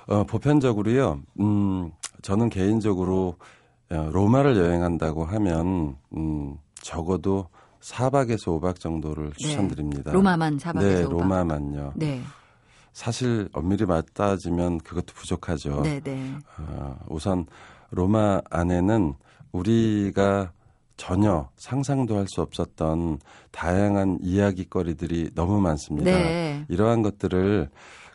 어, 0.07 0.23
보편적으로요. 0.23 1.21
음, 1.39 1.91
저는 2.21 2.49
개인적으로 2.49 3.35
어, 3.91 4.09
로마를 4.11 4.57
여행한다고 4.57 5.25
하면 5.25 5.95
음, 6.15 6.57
적어도 6.75 7.47
4박에서 7.81 8.59
5박 8.59 8.79
정도를 8.79 9.31
네. 9.31 9.33
추천드립니다. 9.49 10.11
로마만 10.13 10.57
4박에서 10.57 10.79
네, 10.79 11.03
5박. 11.03 11.09
로마만요. 11.11 11.93
네. 11.95 12.21
사실 12.93 13.49
엄밀히 13.53 13.85
맞따지면 13.85 14.79
그것도 14.79 15.13
부족하죠. 15.13 15.81
네, 15.81 15.99
네. 15.99 16.33
어, 16.59 16.97
우선 17.09 17.45
로마 17.89 18.39
안에는 18.49 19.13
우리가 19.51 20.51
전혀 20.95 21.49
상상도 21.57 22.17
할 22.17 22.27
수 22.27 22.41
없었던 22.41 23.19
다양한 23.51 24.19
이야기거리들이 24.21 25.31
너무 25.35 25.59
많습니다. 25.59 26.09
네. 26.11 26.65
이러한 26.69 27.01
것들을 27.01 27.69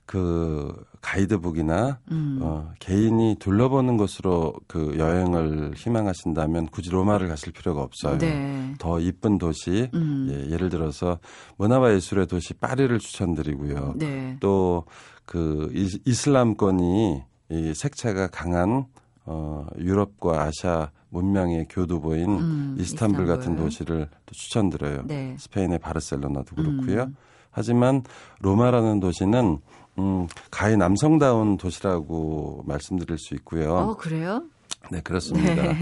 그 0.09 0.75
가이드북이나 1.03 1.99
음. 2.12 2.38
어, 2.41 2.73
개인이 2.79 3.37
둘러보는 3.38 3.99
곳으로 3.99 4.55
그 4.67 4.97
여행을 4.97 5.75
희망하신다면 5.77 6.69
굳이 6.69 6.88
로마를 6.88 7.29
가실 7.29 7.53
필요가 7.53 7.83
없어요. 7.83 8.17
네. 8.17 8.73
더 8.79 9.00
이쁜 9.00 9.37
도시, 9.37 9.91
음. 9.93 10.29
예, 10.31 10.50
예를 10.50 10.71
들어서 10.71 11.19
문화와 11.59 11.93
예술의 11.93 12.27
도시 12.27 12.55
파리를 12.55 12.99
추천드리고요. 12.99 13.97
네. 13.99 14.38
또그 14.41 15.73
이슬람권이 16.07 17.23
이 17.50 17.75
색채가 17.75 18.29
강한 18.29 18.87
어, 19.27 19.67
유럽과 19.77 20.45
아시아 20.45 20.91
문명의 21.11 21.67
교두보인 21.69 22.31
음, 22.31 22.77
이스탄불, 22.79 23.25
이스탄불, 23.25 23.27
같은 23.27 23.57
도시를 23.57 24.09
또 24.25 24.33
추천드려요. 24.33 25.03
네. 25.05 25.37
스페인의 25.38 25.81
바르셀로나도 25.81 26.57
그렇고요. 26.57 27.03
음. 27.03 27.17
하지만 27.50 28.03
로마라는 28.41 29.00
도시는 29.00 29.59
음, 29.99 30.26
가히 30.50 30.76
남성다운 30.76 31.56
도시라고 31.56 32.63
말씀드릴 32.67 33.19
수 33.19 33.34
있고요. 33.34 33.75
어, 33.75 33.97
그래요? 33.97 34.45
네, 34.91 35.00
그렇습니다. 35.00 35.54
네. 35.54 35.76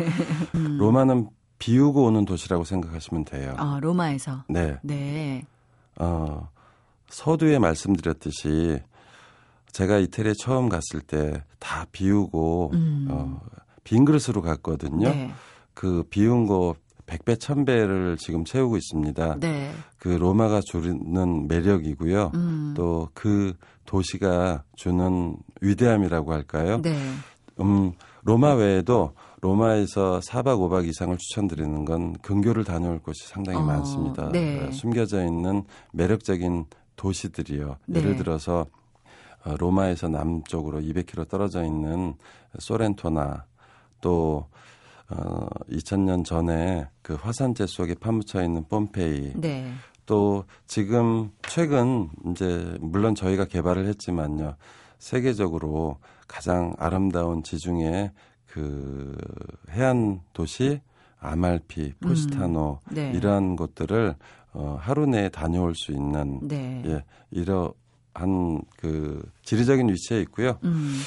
음. 0.55 0.77
로마는 0.79 1.29
비우고 1.59 2.05
오는 2.05 2.25
도시라고 2.25 2.65
생각하시면 2.65 3.25
돼요. 3.25 3.55
아, 3.57 3.79
로마에서? 3.81 4.45
네. 4.49 4.79
네. 4.83 5.45
어, 5.97 6.49
서두에 7.09 7.59
말씀드렸듯이 7.59 8.81
제가 9.73 9.99
이태리에 9.99 10.35
처음 10.39 10.69
갔을 10.69 11.01
때 11.01 11.43
다 11.67 11.85
비우고 11.91 12.71
음. 12.75 13.09
어, 13.11 13.41
빈 13.83 14.05
그릇으로 14.05 14.41
갔거든요. 14.41 15.09
네. 15.09 15.33
그 15.75 16.05
비운 16.09 16.47
거 16.47 16.77
100배, 17.07 17.37
1000배를 17.37 18.19
지금 18.19 18.45
채우고 18.45 18.77
있습니다. 18.77 19.39
네. 19.41 19.71
그 19.99 20.09
로마가 20.09 20.61
주는 20.65 21.47
매력이고요. 21.49 22.33
음. 22.35 22.75
또그 22.77 23.55
도시가 23.85 24.65
주는 24.75 25.37
위대함이라고 25.61 26.33
할까요? 26.33 26.81
네. 26.83 26.97
음, 27.61 27.93
로마 28.25 28.55
외에도 28.55 29.13
로마에서 29.41 30.21
4박 30.21 30.59
5박 30.59 30.89
이상을 30.89 31.17
추천드리는 31.17 31.85
건 31.85 32.15
근교를 32.15 32.65
다녀올 32.65 32.99
곳이 32.99 33.29
상당히 33.29 33.59
어, 33.59 33.63
많습니다. 33.63 34.31
네. 34.33 34.67
어, 34.67 34.73
숨겨져 34.73 35.25
있는 35.25 35.65
매력적인 35.93 36.67
도시들이요. 36.97 37.77
네. 37.87 38.01
예를 38.01 38.17
들어서 38.17 38.67
어, 39.45 39.55
로마에서 39.57 40.09
남쪽으로 40.09 40.81
200km 40.81 41.29
떨어져 41.29 41.65
있는 41.65 42.15
소렌토나 42.59 43.45
또 44.01 44.49
어, 45.09 45.47
2000년 45.71 46.25
전에 46.25 46.89
그 47.03 47.15
화산재 47.15 47.67
속에 47.67 47.95
파묻혀 47.95 48.43
있는 48.43 48.65
폼페이. 48.69 49.35
네. 49.37 49.73
또 50.05 50.45
지금 50.67 51.31
최근 51.49 52.09
이제 52.31 52.77
물론 52.81 53.15
저희가 53.15 53.45
개발을 53.45 53.87
했지만요. 53.87 54.57
세계적으로 54.99 55.99
가장 56.27 56.75
아름다운 56.79 57.43
지중해 57.43 58.13
그 58.47 59.17
해안 59.71 60.21
도시 60.33 60.81
아말피, 61.19 61.95
포시타노 62.01 62.79
음, 62.89 62.95
네. 62.95 63.13
이러한 63.13 63.57
곳들을 63.57 64.15
어 64.53 64.79
하루 64.81 65.07
내에 65.07 65.29
다녀올 65.29 65.75
수 65.75 65.93
있는 65.93 66.41
네. 66.43 66.83
예, 66.87 67.05
이러한 67.31 68.63
그 68.79 69.23
지리적인 69.43 69.89
위치에 69.89 70.21
있고요. 70.23 70.59
음. 70.65 70.99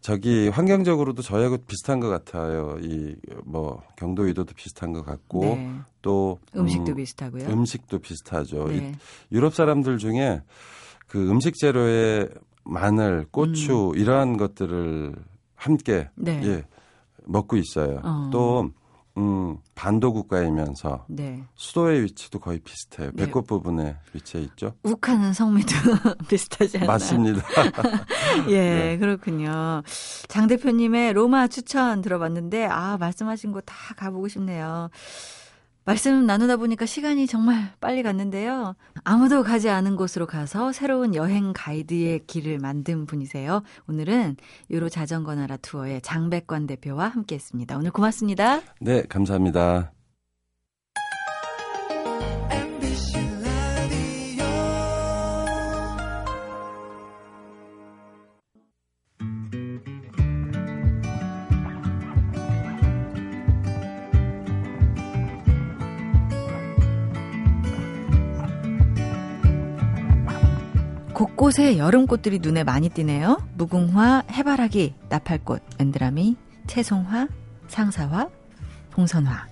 저기 0.00 0.48
환경적으로도 0.48 1.22
저희하고 1.22 1.58
비슷한 1.66 2.00
것 2.00 2.08
같아요. 2.08 2.76
이 2.80 3.16
뭐 3.44 3.82
경도 3.96 4.22
위도도 4.22 4.52
비슷한 4.54 4.92
것 4.92 5.04
같고 5.04 5.40
네. 5.40 5.70
또 6.02 6.38
음식도 6.54 6.92
음, 6.92 6.96
비슷하고요. 6.96 7.48
음식도 7.48 7.98
비슷하죠. 7.98 8.68
네. 8.68 8.92
유럽 9.32 9.54
사람들 9.54 9.98
중에 9.98 10.42
그 11.06 11.30
음식 11.30 11.54
재료에 11.56 12.28
마늘, 12.64 13.26
고추 13.30 13.92
음. 13.94 13.98
이러한 13.98 14.36
것들을 14.36 15.14
함께 15.54 16.10
네. 16.14 16.40
예, 16.44 16.64
먹고 17.24 17.56
있어요. 17.56 18.00
어. 18.04 18.28
또 18.30 18.70
음, 19.18 19.56
반도 19.74 20.12
국가이면서 20.12 21.04
네. 21.08 21.42
수도의 21.56 22.02
위치도 22.04 22.38
거의 22.38 22.60
비슷해요. 22.60 23.10
네. 23.14 23.24
배꼽 23.26 23.46
부분에 23.46 23.96
위치해 24.14 24.42
있죠. 24.44 24.74
욱하는 24.84 25.32
성미도 25.32 25.74
비슷하지 26.28 26.78
않나요? 26.78 26.86
맞습니다. 26.92 27.42
예, 28.48 28.60
네. 28.60 28.98
그렇군요. 28.98 29.82
장 30.28 30.46
대표님의 30.46 31.12
로마 31.12 31.48
추천 31.48 32.00
들어봤는데 32.00 32.66
아 32.66 32.96
말씀하신 32.98 33.52
곳다 33.52 33.74
가보고 33.96 34.28
싶네요. 34.28 34.88
말씀 35.88 36.26
나누다 36.26 36.58
보니까 36.58 36.84
시간이 36.84 37.26
정말 37.26 37.72
빨리 37.80 38.02
갔는데요. 38.02 38.76
아무도 39.04 39.42
가지 39.42 39.70
않은 39.70 39.96
곳으로 39.96 40.26
가서 40.26 40.70
새로운 40.70 41.14
여행 41.14 41.54
가이드의 41.54 42.26
길을 42.26 42.58
만든 42.58 43.06
분이세요. 43.06 43.62
오늘은 43.88 44.36
유로 44.68 44.90
자전거 44.90 45.34
나라 45.34 45.56
투어의 45.56 46.02
장백관 46.02 46.66
대표와 46.66 47.08
함께 47.08 47.36
했습니다. 47.36 47.78
오늘 47.78 47.90
고맙습니다. 47.90 48.60
네, 48.82 49.02
감사합니다. 49.08 49.92
곳곳에 71.48 71.78
여름꽃들이 71.78 72.40
눈에 72.40 72.62
많이 72.62 72.90
띄네요. 72.90 73.38
무궁화, 73.54 74.24
해바라기, 74.30 74.94
나팔꽃, 75.08 75.62
은드라미, 75.80 76.36
채송화, 76.66 77.28
상사화, 77.68 78.28
봉선화. 78.90 79.46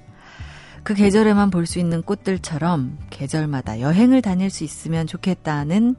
그 0.83 0.93
계절에만 0.93 1.49
볼 1.49 1.65
수 1.65 1.79
있는 1.79 2.03
꽃들처럼 2.03 2.99
계절마다 3.09 3.81
여행을 3.81 4.21
다닐 4.21 4.51
수 4.51 4.63
있으면 4.63 5.07
좋겠다는 5.07 5.97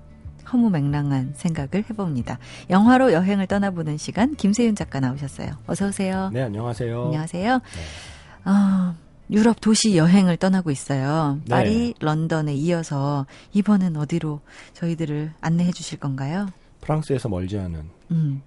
허무맹랑한 0.54 1.34
생각을 1.36 1.86
해봅니다. 1.90 2.38
영화로 2.70 3.12
여행을 3.12 3.48
떠나보는 3.48 3.98
시간 3.98 4.36
김세윤 4.36 4.76
작가 4.76 5.00
나오셨어요. 5.00 5.50
어서 5.66 5.88
오세요. 5.88 6.30
네, 6.32 6.44
안녕하세요. 6.44 7.06
안녕하세요. 7.06 7.54
네. 7.58 8.52
어, 8.52 8.96
유럽 9.30 9.60
도시 9.60 9.98
여행을 9.98 10.38
떠나고 10.38 10.72
있어요. 10.72 11.40
네. 11.46 11.50
파리, 11.50 11.94
런던에 12.00 12.54
이어서 12.56 13.26
이번엔 13.54 13.98
어디로 13.98 14.42
저희들을 14.74 15.34
안내해 15.42 15.72
주실 15.72 16.00
건가요? 16.00 16.48
프랑스에서 16.82 17.28
멀지 17.30 17.58
않은 17.58 17.90
음. 18.12 18.42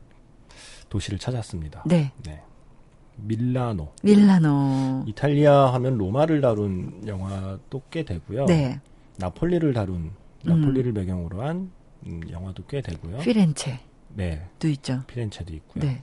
도시를 0.89 1.19
찾았습니다. 1.19 1.85
네. 1.87 2.13
네. 2.25 2.43
밀라노. 3.17 3.93
밀라노. 4.03 5.05
이탈리아 5.07 5.73
하면 5.75 5.99
로마를 5.99 6.41
다룬 6.41 7.03
영화도 7.07 7.83
꽤 7.91 8.03
되고요. 8.05 8.47
네. 8.47 8.81
나폴리를 9.19 9.73
다룬 9.75 10.13
나폴리를 10.43 10.93
음. 10.93 10.95
배경으로 10.95 11.43
한 11.43 11.71
음, 12.07 12.23
영화도 12.31 12.65
꽤 12.67 12.81
되고요. 12.81 13.19
피렌체. 13.19 13.81
네. 14.09 14.49
도 14.59 14.69
있죠. 14.69 15.03
피렌체도 15.07 15.53
있고요. 15.55 15.85
네. 15.85 16.03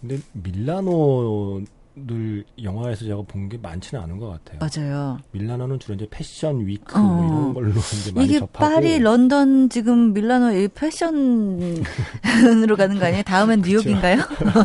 근데 0.00 0.18
밀라노 0.32 1.62
늘 1.94 2.44
영화에서 2.62 3.04
제가 3.04 3.22
본 3.28 3.48
게 3.48 3.58
많지는 3.58 4.02
않은 4.04 4.18
것 4.18 4.28
같아요. 4.28 4.58
맞아요. 4.60 5.18
밀라노는 5.32 5.78
주로 5.78 5.94
이제 5.94 6.06
패션 6.10 6.66
위크 6.66 6.96
뭐 6.96 7.10
어. 7.10 7.14
뭐 7.14 7.26
이런 7.26 7.54
걸로 7.54 7.70
이제 8.00 8.12
많이 8.12 8.28
이게 8.28 8.38
접하고 8.38 8.74
파리, 8.74 8.98
런던 8.98 9.68
지금 9.68 10.12
밀라노 10.14 10.52
이 10.56 10.68
패션으로 10.68 12.76
가는 12.78 12.98
거 12.98 13.04
아니에요? 13.06 13.22
다음엔 13.24 13.60
뉴욕인가요? 13.66 14.22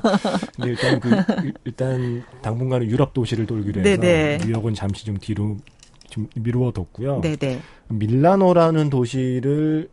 근데 0.55 0.69
일단 0.69 0.99
그 0.99 1.09
일단 1.65 2.23
당분간은 2.41 2.87
유럽 2.87 3.13
도시를 3.13 3.45
돌기로 3.45 3.81
해서 3.81 4.01
네네. 4.01 4.39
뉴욕은 4.45 4.73
잠시 4.73 5.05
좀 5.05 5.17
뒤로 5.17 5.57
좀 6.09 6.27
미루어뒀고요. 6.35 7.21
네네. 7.21 7.59
밀라노라는 7.89 8.89
도시를 8.89 9.89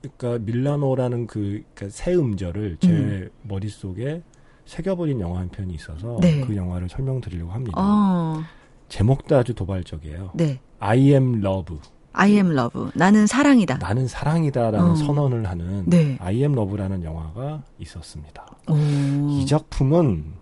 그러니까 0.00 0.44
밀라노라는 0.44 1.26
그 1.26 1.62
그러니까 1.74 1.88
새 1.90 2.14
음절을 2.14 2.78
제 2.80 2.88
음. 2.88 3.28
머릿속에 3.42 4.22
새겨버린 4.68 5.18
영화 5.20 5.40
한 5.40 5.48
편이 5.48 5.74
있어서 5.74 6.18
네. 6.20 6.42
그 6.42 6.54
영화를 6.54 6.90
설명드리려고 6.90 7.50
합니다. 7.50 7.80
어. 7.80 8.42
제목도 8.90 9.36
아주 9.38 9.54
도발적이에요. 9.54 10.32
네. 10.34 10.60
I 10.78 10.98
am 11.08 11.42
love. 11.42 11.78
I 12.12 12.32
am 12.32 12.52
love. 12.52 12.90
나는 12.94 13.26
사랑이다. 13.26 13.78
나는 13.78 14.06
사랑이다라는 14.06 14.90
어. 14.90 14.94
선언을 14.94 15.46
하는 15.48 15.84
네. 15.86 16.18
I 16.20 16.36
am 16.36 16.52
love라는 16.52 17.02
영화가 17.02 17.62
있었습니다. 17.78 18.46
오. 18.68 18.76
이 19.30 19.46
작품은 19.46 20.34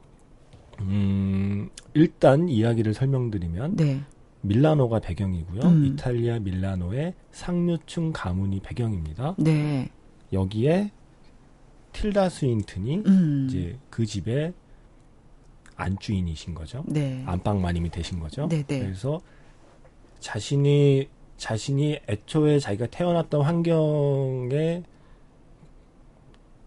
음, 0.80 1.70
일단 1.94 2.48
이야기를 2.48 2.94
설명드리면 2.94 3.76
네. 3.76 4.00
밀라노가 4.40 4.98
배경이고요. 4.98 5.60
음. 5.62 5.84
이탈리아 5.84 6.40
밀라노의 6.40 7.14
상류층 7.30 8.12
가문이 8.12 8.58
배경입니다. 8.60 9.36
네. 9.38 9.88
여기에 10.32 10.90
틸다 11.96 12.28
스윈튼이 12.28 13.02
음. 13.06 13.46
이제 13.48 13.78
그 13.88 14.04
집의 14.04 14.52
안주인이신 15.76 16.54
거죠. 16.54 16.84
네. 16.86 17.22
안방 17.26 17.60
마님이 17.60 17.90
되신 17.90 18.20
거죠. 18.20 18.48
네네. 18.48 18.64
네. 18.66 18.80
그래서 18.80 19.20
자신이 20.20 21.08
자신이 21.36 22.00
애초에 22.08 22.58
자기가 22.58 22.86
태어났던 22.86 23.42
환경에 23.42 24.82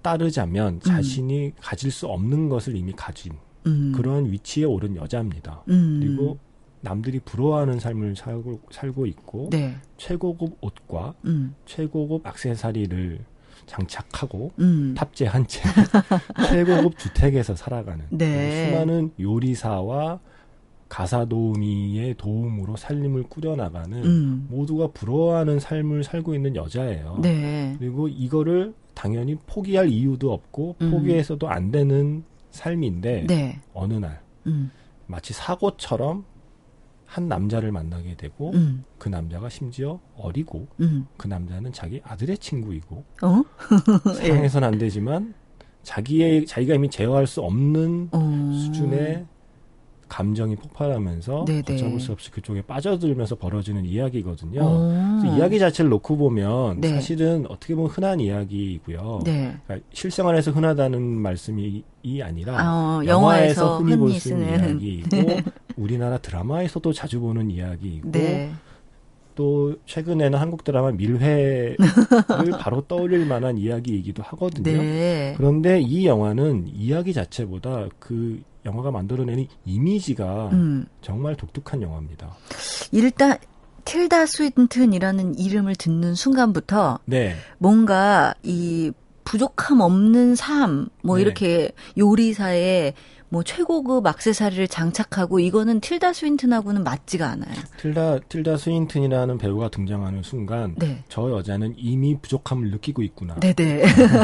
따르자면 0.02 0.76
음. 0.76 0.80
자신이 0.80 1.54
가질 1.60 1.92
수 1.92 2.08
없는 2.08 2.50
것을 2.50 2.76
이미 2.76 2.94
가진 2.96 3.34
음. 3.66 3.92
그런 3.96 4.32
위치에 4.32 4.64
오른 4.64 4.96
여자입니다. 4.96 5.64
음. 5.70 6.00
그리고 6.00 6.38
남들이 6.82 7.20
부러워하는 7.20 7.80
삶을 7.80 8.16
살고, 8.16 8.62
살고 8.72 9.06
있고 9.08 9.50
네. 9.52 9.76
최고급 9.98 10.58
옷과 10.62 11.16
음. 11.26 11.56
최고급 11.66 12.26
악세사리를 12.26 13.20
장착하고 13.70 14.52
음. 14.60 14.94
탑재한 14.98 15.46
채 15.48 15.62
최고급 16.50 16.98
주택에서 16.98 17.56
살아가는 17.56 18.06
네. 18.10 18.72
수많은 18.72 19.12
요리사와 19.20 20.20
가사 20.90 21.26
도우미의 21.26 22.16
도움으로 22.16 22.76
살림을 22.76 23.24
꾸려나가는 23.24 24.04
음. 24.04 24.48
모두가 24.50 24.88
부러워하는 24.88 25.60
삶을 25.60 26.04
살고 26.04 26.34
있는 26.34 26.56
여자예요. 26.56 27.20
네. 27.22 27.76
그리고 27.78 28.08
이거를 28.08 28.74
당연히 28.96 29.36
포기할 29.46 29.90
이유도 29.90 30.34
없고 30.34 30.76
음. 30.82 30.92
포기해서도 30.92 31.48
안 31.48 31.70
되는 31.70 32.24
삶인데 32.50 33.28
네. 33.28 33.60
어느 33.74 33.94
날 33.94 34.20
음. 34.48 34.72
마치 35.06 35.32
사고처럼 35.32 36.26
한 37.10 37.28
남자를 37.28 37.72
만나게 37.72 38.16
되고 38.16 38.52
음. 38.54 38.84
그 39.00 39.10
남자가 39.10 39.50
심지어 39.50 40.00
어리고 40.16 40.68
음. 40.80 41.08
그 41.18 41.28
남자는 41.28 41.74
자기 41.74 42.02
아들의 42.04 42.38
친구이고 42.38 43.04
어? 43.24 43.42
사랑해서는 44.14 44.68
안 44.68 44.78
되지만 44.78 45.34
자기의 45.82 46.46
자기가 46.46 46.76
이미 46.76 46.88
제어할 46.88 47.26
수 47.26 47.42
없는 47.42 48.10
어. 48.12 48.52
수준의 48.54 49.26
감정이 50.08 50.56
폭발하면서 50.56 51.46
네네. 51.46 51.62
걷잡을 51.64 52.00
수 52.00 52.12
없이 52.12 52.32
그쪽에 52.32 52.62
빠져들면서 52.64 53.36
벌어지는 53.36 53.86
이야기거든요. 53.86 54.62
어. 54.64 55.22
이야기 55.38 55.60
자체를 55.60 55.90
놓고 55.90 56.18
보면 56.18 56.82
네. 56.82 56.90
사실은 56.90 57.46
어떻게 57.48 57.76
보면 57.76 57.92
흔한 57.92 58.20
이야기이고요. 58.20 59.22
네. 59.24 59.56
그러니까 59.66 59.88
실생활에서 59.94 60.52
흔하다는 60.52 61.02
말씀이 61.02 61.84
이 62.02 62.22
아니라 62.22 62.54
어, 62.54 63.06
영화에서, 63.06 63.08
영화에서 63.08 63.78
흔히 63.80 63.98
볼 63.98 64.12
수 64.14 64.30
있는 64.30 64.48
이야기이고 64.48 65.08
우리나라 65.80 66.18
드라마에서도 66.18 66.94
자주 66.94 67.20
보는 67.20 67.50
이야기이고 67.50 68.12
네. 68.12 68.52
또 69.36 69.74
최근에는 69.86 70.38
한국 70.38 70.66
드라마 70.66 70.92
밀회를 70.92 71.78
바로 72.60 72.82
떠올릴 72.82 73.26
만한 73.26 73.58
이야기이기도 73.58 74.22
하거든요. 74.24 74.82
네. 74.82 75.34
그런데 75.38 75.80
이 75.80 76.06
영화는 76.06 76.68
이야기 76.68 77.14
자체보다 77.14 77.88
그 78.00 78.42
영화가 78.66 78.92
만들어내는 78.92 79.48
이미지가 79.66 80.50
음. 80.52 80.86
정말 81.02 81.36
독특한 81.38 81.82
영화입니다. 81.82 82.36
일단 82.92 83.38
틸다 83.86 84.26
스윈튼이라는 84.26 85.40
이름을 85.40 85.76
듣는 85.76 86.16
순간부터 86.16 87.00
네. 87.06 87.36
뭔가 87.58 88.34
이 88.44 88.92
부족함 89.24 89.80
없는 89.80 90.36
삶, 90.36 90.90
뭐 91.04 91.16
네. 91.16 91.22
이렇게 91.22 91.72
요리사의 91.98 92.94
뭐 93.32 93.44
최고급 93.44 94.06
악세사리를 94.08 94.68
장착하고 94.68 95.40
이거는 95.40 95.82
틸다 95.82 96.14
스윈튼하고는 96.14 96.84
맞지가 96.84 97.28
않아요. 97.28 97.54
틸다 97.78 98.20
틸다 98.28 98.58
스윈튼이라는 98.58 99.38
배우가 99.38 99.70
등장하는 99.70 100.24
순간 100.24 100.74
네. 100.78 101.04
저 101.10 101.30
여자는 101.30 101.76
이미 101.78 102.18
부족함을 102.20 102.72
느끼고 102.72 103.04
있구나. 103.04 103.36
네네. 103.40 103.84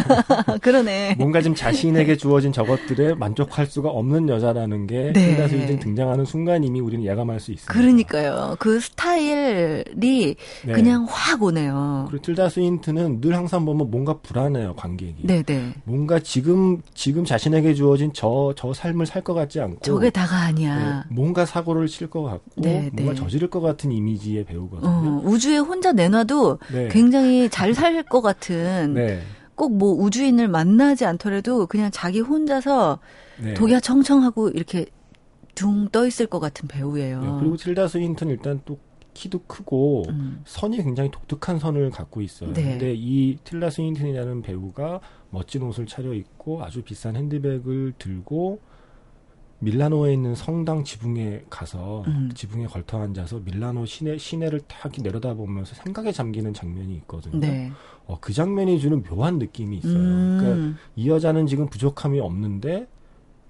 그러네. 0.61 1.15
뭔가 1.19 1.41
좀 1.43 1.53
자신에게 1.53 2.17
주어진 2.17 2.51
저것들에 2.51 3.13
만족할 3.13 3.67
수가 3.67 3.89
없는 3.89 4.27
여자라는 4.27 4.87
게 4.87 5.13
네. 5.13 5.35
틸다 5.35 5.47
스윈튼 5.49 5.79
등장하는 5.79 6.25
순간 6.25 6.63
이미 6.63 6.79
우리는 6.79 7.05
예감할 7.05 7.39
수 7.39 7.51
있습니다. 7.51 7.71
그러니까요. 7.71 8.55
그 8.57 8.79
스타일이 8.79 10.35
네. 10.65 10.73
그냥 10.73 11.05
확 11.07 11.43
오네요. 11.43 12.07
그리고 12.09 12.23
틸다 12.23 12.49
스윈튼은 12.49 13.21
늘 13.21 13.35
항상 13.35 13.65
보면 13.65 13.91
뭔가 13.91 14.17
불안해요 14.17 14.73
관객이. 14.75 15.27
네네. 15.27 15.73
뭔가 15.83 16.17
지금 16.19 16.81
지금 16.95 17.23
자신에게 17.23 17.75
주어진 17.75 18.11
저저 18.11 18.73
삶. 18.73 18.94
삶을 18.95 19.05
살 19.05 19.21
것 19.21 19.33
같지 19.33 19.59
않고 19.59 19.81
저게 19.81 20.09
다가 20.09 20.37
아니야. 20.37 21.03
네, 21.07 21.13
뭔가 21.13 21.45
사고를 21.45 21.87
칠 21.87 22.09
것 22.09 22.23
같고 22.23 22.61
네, 22.61 22.89
뭔가 22.93 23.13
네. 23.13 23.15
저지를 23.15 23.49
것 23.49 23.59
같은 23.61 23.91
이미지의 23.91 24.45
배우거든요. 24.45 24.89
어, 24.89 25.21
우주에 25.25 25.57
혼자 25.57 25.91
내놔도 25.91 26.59
네. 26.71 26.87
굉장히 26.89 27.49
잘 27.49 27.73
살 27.75 28.03
것 28.03 28.21
같은 28.21 28.93
네. 28.93 29.21
꼭뭐 29.55 29.93
우주인을 30.03 30.47
만나지 30.47 31.05
않더라도 31.05 31.65
그냥 31.67 31.89
자기 31.91 32.19
혼자서 32.21 32.99
네. 33.41 33.53
독야 33.53 33.79
청청하고 33.79 34.49
이렇게 34.49 34.85
둥 35.55 35.89
떠 35.89 36.05
있을 36.05 36.27
것 36.27 36.39
같은 36.39 36.67
배우예요. 36.67 37.37
그리고 37.39 37.57
틸다 37.57 37.87
스윈턴 37.87 38.29
일단 38.29 38.61
또 38.65 38.77
키도 39.13 39.43
크고 39.47 40.03
음. 40.09 40.41
선이 40.45 40.83
굉장히 40.83 41.09
독특한 41.09 41.57
선을 41.59 41.89
갖고 41.89 42.21
있어요. 42.21 42.51
네. 42.53 42.63
근데 42.63 42.93
이 42.95 43.37
틸다 43.43 43.69
스윈턴이라는 43.69 44.41
배우가 44.41 44.99
멋진 45.31 45.63
옷을 45.63 45.85
차려 45.85 46.13
입고 46.13 46.63
아주 46.63 46.81
비싼 46.83 47.15
핸드백을 47.15 47.93
들고 47.97 48.59
밀라노에 49.65 50.13
있는 50.13 50.35
성당 50.35 50.83
지붕에 50.83 51.45
가서 51.49 52.03
음. 52.07 52.29
지붕에 52.33 52.67
걸터 52.67 53.01
앉아서 53.01 53.41
밀라노 53.43 53.85
시내 53.85 54.17
시내를 54.17 54.61
탁 54.67 54.91
내려다보면서 55.01 55.73
생각에 55.75 56.11
잠기는 56.11 56.53
장면이 56.53 56.93
있거든요. 56.97 57.39
네. 57.39 57.71
어, 58.05 58.19
그 58.21 58.31
장면이 58.31 58.79
주는 58.79 59.01
묘한 59.03 59.39
느낌이 59.39 59.77
있어요. 59.77 59.95
음. 59.95 60.37
그러니까 60.39 60.77
이 60.95 61.09
여자는 61.09 61.47
지금 61.47 61.67
부족함이 61.67 62.19
없는데 62.19 62.87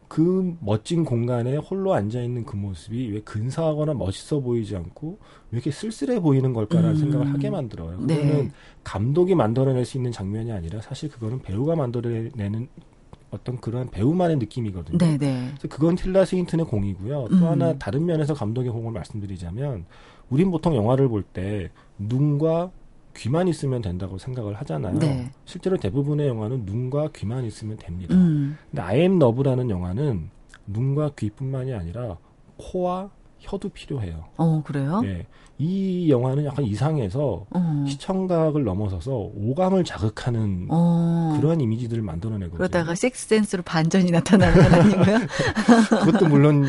그 0.08 0.56
멋진 0.62 1.04
공간에 1.04 1.58
홀로 1.58 1.94
앉아 1.94 2.22
있는 2.22 2.46
그 2.46 2.56
모습이 2.56 3.12
왜 3.12 3.20
근사하거나 3.22 3.96
멋있어 3.96 4.40
보이지 4.40 4.76
않고 4.78 5.18
왜 5.52 5.58
이렇게 5.58 5.72
쓸쓸해 5.72 6.22
보이는 6.22 6.54
걸까라는 6.54 6.92
음. 6.92 6.98
생각을 6.98 7.34
하게 7.34 7.50
만들어요. 7.50 7.98
그거는 7.98 8.08
네. 8.08 8.52
감독이 8.86 9.36
만들어낼 9.36 9.84
수 9.84 9.98
있는 9.98 10.14
장면이 10.14 10.54
아니라 10.54 10.80
사실 10.80 11.10
그거는 11.10 11.42
배우가 11.42 11.76
만들어내는 11.76 12.70
어떤 13.36 13.60
그런 13.62 13.90
배우만의 13.90 14.38
느낌이거든요. 14.38 14.98
네네. 14.98 15.52
그래서 15.58 15.68
그건 15.70 15.96
틸라 15.96 16.26
스윈튼의 16.26 16.66
공이고요. 16.66 17.28
또 17.30 17.36
음. 17.36 17.44
하나 17.44 17.78
다른 17.78 18.06
면에서 18.06 18.34
감독의 18.34 18.72
공을 18.72 18.92
말씀드리자면 18.92 19.86
우린 20.30 20.50
보통 20.52 20.76
영화를 20.76 21.08
볼 21.10 21.24
때 21.34 21.70
눈과 22.00 22.72
귀만 23.16 23.48
있으면 23.48 23.82
된다고 23.82 24.18
생각을 24.18 24.56
하잖아요. 24.56 25.00
네. 25.00 25.32
실제로 25.46 25.78
대부분의 25.78 26.28
영화는 26.28 26.66
눈과 26.66 27.10
귀만 27.16 27.46
있으면 27.46 27.78
됩니다. 27.78 28.14
음. 28.14 28.58
근데 28.72 28.82
I 28.82 29.00
am 29.02 29.16
Love라는 29.22 29.70
영화는 29.70 30.30
눈과 30.68 31.12
귀뿐만이 31.18 31.74
아니라 31.74 32.18
코와 32.58 33.10
혀도 33.46 33.70
필요해요. 33.70 34.26
어, 34.38 34.64
그래요? 34.66 35.02
네. 35.02 35.26
이 35.58 36.10
영화는 36.10 36.44
약간 36.46 36.66
이상해서 36.66 37.46
어. 37.50 37.86
시청각을 37.88 38.66
넘어서서 38.66 39.32
오감을 39.36 39.86
자극하는 39.86 40.68
어. 40.70 41.38
그러한 41.38 41.62
이미지들을 41.62 42.04
만들어내거든요. 42.04 42.58
그러다가 42.58 42.94
식스센스로 42.94 43.64
반전이 43.64 44.12
나타나는 44.12 44.64
건 44.64 44.74
아니고요? 44.74 45.18
그것도 46.04 46.28
물론 46.28 46.66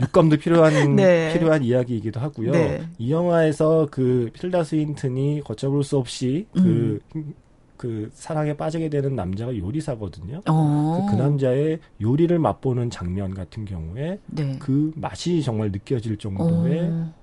육감도 0.00 0.38
필요한 0.38 0.96
네. 0.96 1.34
필요한 1.34 1.62
이야기이기도 1.62 2.20
하고요. 2.20 2.52
네. 2.52 2.82
이 2.96 3.12
영화에서 3.12 3.88
그 3.90 4.30
필다 4.32 4.64
스윈튼이 4.64 5.42
걷잡을 5.44 5.84
수 5.84 5.98
없이 5.98 6.46
그 6.54 7.00
음. 7.16 7.34
그 7.80 8.10
사랑에 8.12 8.54
빠지게 8.54 8.90
되는 8.90 9.16
남자가 9.16 9.56
요리사거든요. 9.56 10.42
어. 10.46 11.06
그, 11.08 11.16
그, 11.16 11.22
남자의 11.22 11.78
요리를 11.98 12.38
맛보는 12.38 12.90
장면 12.90 13.32
같은 13.32 13.64
경우에 13.64 14.18
네. 14.26 14.58
그 14.58 14.92
맛이 14.96 15.42
정말 15.42 15.72
느껴질 15.72 16.18
정도의 16.18 16.90
어. 16.90 17.14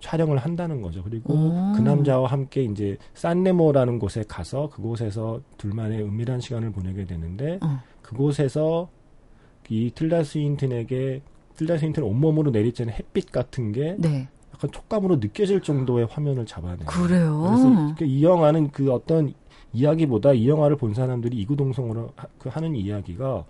촬영을 0.00 0.36
한다는 0.36 0.82
거죠. 0.82 1.02
그리고 1.02 1.32
오. 1.32 1.72
그 1.74 1.80
남자와 1.80 2.28
함께 2.28 2.62
이제 2.62 2.98
산네모라는 3.14 3.98
곳에 3.98 4.22
가서 4.28 4.68
그곳에서 4.68 5.40
둘만의 5.56 6.02
은밀한 6.02 6.42
시간을 6.42 6.70
보내게 6.70 7.06
되는데 7.06 7.58
어. 7.62 7.80
그곳에서 8.02 8.90
이 9.70 9.90
틀다 9.94 10.24
스윈튼에게 10.24 11.22
틀다 11.56 11.78
스윈튼 11.78 12.02
온몸으로 12.02 12.52
내리쬐는 12.52 12.90
햇빛 12.90 13.32
같은 13.32 13.72
게 13.72 13.96
네. 13.98 14.28
약간 14.54 14.70
촉감으로 14.70 15.16
느껴질 15.16 15.62
정도의 15.62 16.06
화면을 16.10 16.44
잡아내요. 16.44 16.84
그래요. 16.86 17.42
그래서 17.46 18.04
이 18.04 18.22
영화는 18.22 18.70
그 18.70 18.92
어떤 18.92 19.32
이야기보다 19.74 20.32
이 20.32 20.48
영화를 20.48 20.76
본 20.76 20.94
사람들이 20.94 21.36
이구동성으로 21.38 22.10
하, 22.16 22.26
그 22.38 22.48
하는 22.48 22.74
이야기가 22.74 23.44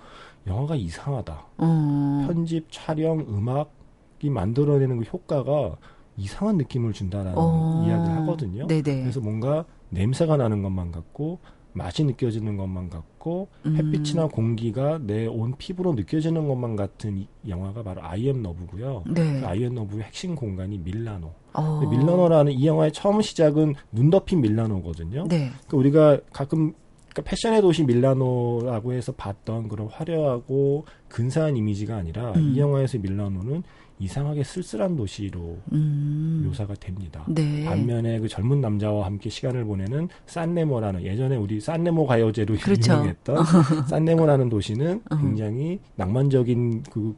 영화가 0.47 0.75
이상하다. 0.75 1.47
음. 1.61 2.25
편집, 2.27 2.67
촬영, 2.71 3.21
음악이 3.21 4.31
만들어내는 4.31 4.99
그 4.99 5.05
효과가 5.05 5.77
이상한 6.17 6.57
느낌을 6.57 6.93
준다라는 6.93 7.35
어. 7.37 7.85
이야기를 7.87 8.17
하거든요. 8.23 8.67
네네. 8.67 9.03
그래서 9.03 9.21
뭔가 9.21 9.65
냄새가 9.91 10.37
나는 10.37 10.63
것만 10.63 10.93
같고 10.93 11.39
맛이 11.75 12.05
느껴지는 12.05 12.57
것만 12.57 12.89
같고 12.89 13.49
음. 13.67 13.77
햇빛이나 13.77 14.29
공기가 14.29 14.99
내 14.99 15.27
온 15.27 15.55
피부로 15.59 15.93
느껴지는 15.93 16.47
것만 16.49 16.77
같은 16.77 17.27
영화가 17.47 17.83
바로 17.83 18.03
아이엠 18.03 18.43
러브고요. 18.43 19.05
네. 19.09 19.41
그 19.41 19.47
아이엠 19.47 19.75
러브의 19.75 20.05
핵심 20.05 20.35
공간이 20.35 20.79
밀라노. 20.79 21.33
어. 21.55 21.81
밀라노라는 21.89 22.53
이 22.53 22.67
영화의 22.67 22.93
처음 22.93 23.21
시작은 23.21 23.75
눈 23.93 24.11
덮인 24.11 24.41
밀라노거든요. 24.41 25.27
네. 25.29 25.51
그러니까 25.67 25.77
우리가 25.77 26.21
가끔 26.33 26.73
그러니까 27.11 27.31
패션의 27.31 27.61
도시 27.61 27.85
밀라노라고 27.85 28.93
해서 28.93 29.13
봤던 29.13 29.69
그런 29.69 29.89
화려하고 29.89 30.85
근사한 31.09 31.57
이미지가 31.57 31.97
아니라 31.97 32.33
음. 32.33 32.53
이 32.55 32.59
영화에서 32.59 32.99
밀라노는 32.99 33.63
이상하게 33.99 34.43
쓸쓸한 34.43 34.97
도시로 34.97 35.59
음. 35.73 36.45
묘사가 36.47 36.75
됩니다. 36.75 37.25
네. 37.29 37.65
반면에 37.65 38.19
그 38.19 38.29
젊은 38.29 38.61
남자와 38.61 39.07
함께 39.07 39.31
시간을 39.31 39.65
보내는 39.65 40.09
산네모라는 40.27 41.03
예전에 41.03 41.37
우리 41.37 41.61
산네모 41.61 42.07
가요제로 42.07 42.57
그렇죠. 42.57 42.93
유명했던 42.93 43.37
산네모라는 43.89 44.49
도시는 44.49 45.03
어. 45.11 45.17
굉장히 45.17 45.79
낭만적인 45.97 46.83
그 46.91 47.15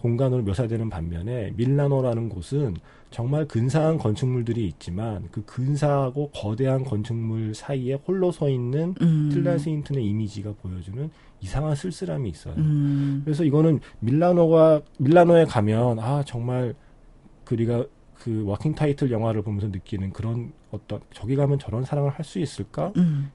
공간으로 0.00 0.42
묘사되는 0.42 0.88
반면에 0.88 1.52
밀라노라는 1.56 2.28
곳은 2.30 2.76
정말 3.10 3.46
근사한 3.46 3.98
건축물들이 3.98 4.66
있지만 4.68 5.28
그 5.32 5.44
근사하고 5.44 6.30
거대한 6.30 6.84
건축물 6.84 7.54
사이에 7.54 7.94
홀로 7.94 8.30
서 8.30 8.48
있는 8.48 8.94
음. 9.02 9.30
틀라 9.32 9.58
스윈튼의 9.58 10.04
이미지가 10.04 10.54
보여주는 10.62 11.10
이상한 11.40 11.74
쓸쓸함이 11.74 12.28
있어요. 12.28 12.54
음. 12.58 13.22
그래서 13.24 13.44
이거는 13.44 13.80
밀라노가 14.00 14.82
밀라노에 14.98 15.44
가면 15.46 15.98
아 15.98 16.22
정말 16.24 16.74
우리가 17.44 17.84
그 18.14 18.44
Working 18.44 18.74
Title 18.74 19.10
영화를 19.10 19.42
보면서 19.42 19.68
느끼는 19.68 20.12
그런 20.12 20.52
어떤 20.70 21.00
저기 21.12 21.36
가면 21.36 21.58
저런 21.58 21.84
사랑을 21.84 22.10
할 22.10 22.24
수 22.24 22.38
있을까? 22.38 22.92
음. 22.96 23.30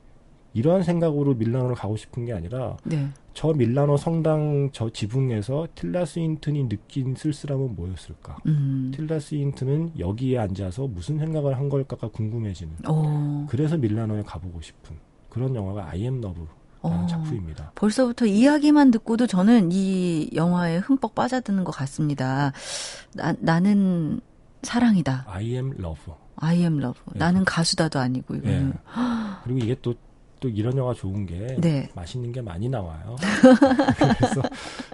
이러한 0.53 0.83
생각으로 0.83 1.33
밀라노를 1.33 1.75
가고 1.75 1.97
싶은 1.97 2.23
게 2.23 2.31
아니라 2.31 2.77
네. 2.85 3.09
저 3.33 3.51
밀라노 3.51 3.97
성당 3.97 4.69
저 4.71 4.89
지붕에서 4.89 5.67
틸다 5.75 6.05
스윈튼이 6.05 6.69
느낀 6.69 7.13
쓸쓸함은 7.13 7.75
뭐였을까? 7.75 8.37
음. 8.45 8.91
틸다 8.95 9.19
스윈튼은 9.19 9.99
여기에 9.99 10.37
앉아서 10.37 10.87
무슨 10.87 11.17
생각을 11.19 11.57
한 11.57 11.67
걸까가 11.67 12.07
궁금해지는. 12.07 12.73
오. 12.87 12.87
어. 12.87 13.47
그래서 13.49 13.75
밀라노에 13.77 14.21
가보고 14.23 14.61
싶은 14.61 14.95
그런 15.29 15.53
영화가 15.55 15.89
I 15.89 16.00
Am 16.00 16.21
Love. 16.21 16.47
어, 16.87 17.07
작품입니다. 17.07 17.71
벌써부터 17.75 18.25
이야기만 18.25 18.91
듣고도 18.91 19.27
저는 19.27 19.69
이 19.71 20.29
영화에 20.33 20.77
흠뻑 20.77 21.15
빠져드는 21.15 21.63
것 21.63 21.71
같습니다. 21.71 22.51
나, 23.13 23.33
나는 23.39 24.19
사랑이다. 24.63 25.25
I 25.27 25.45
am 25.51 25.73
love. 25.79 26.13
I 26.37 26.57
am 26.57 26.79
love. 26.79 26.99
네. 27.13 27.19
나는 27.19 27.45
가수다도 27.45 27.99
아니고 27.99 28.35
이거는. 28.35 28.69
네. 28.69 28.73
그리고 29.43 29.59
이게 29.59 29.75
또또 29.81 30.49
이런 30.49 30.77
영화 30.77 30.93
좋은 30.93 31.25
게 31.25 31.55
네. 31.59 31.89
맛있는 31.95 32.31
게 32.31 32.41
많이 32.41 32.67
나와요. 32.67 33.15
그래서 34.17 34.41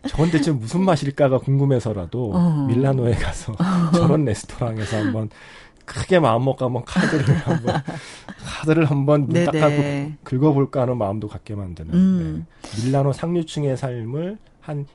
저건 0.08 0.30
대체 0.32 0.52
무슨 0.52 0.84
맛일까가 0.84 1.40
궁금해서라도 1.40 2.32
어. 2.34 2.66
밀라노에 2.68 3.16
가서 3.16 3.54
어. 3.54 3.92
저런 3.96 4.26
레스토랑에서 4.26 4.98
한번 4.98 5.30
크게 5.86 6.20
마음 6.20 6.46
먹고 6.46 6.64
한번 6.66 6.84
카드를 6.86 7.36
한번 7.38 7.82
카드를 8.44 8.86
한번 8.86 9.26
눈딱 9.28 9.56
하고 9.56 10.12
긁어볼까 10.24 10.82
하는 10.82 10.98
마음도 10.98 11.28
갖게 11.28 11.56
만드는 11.56 11.94
음. 11.94 12.46
네. 12.62 12.86
밀라노 12.86 13.14
상류층의 13.14 13.78
삶을 13.78 14.38
한 14.62 14.86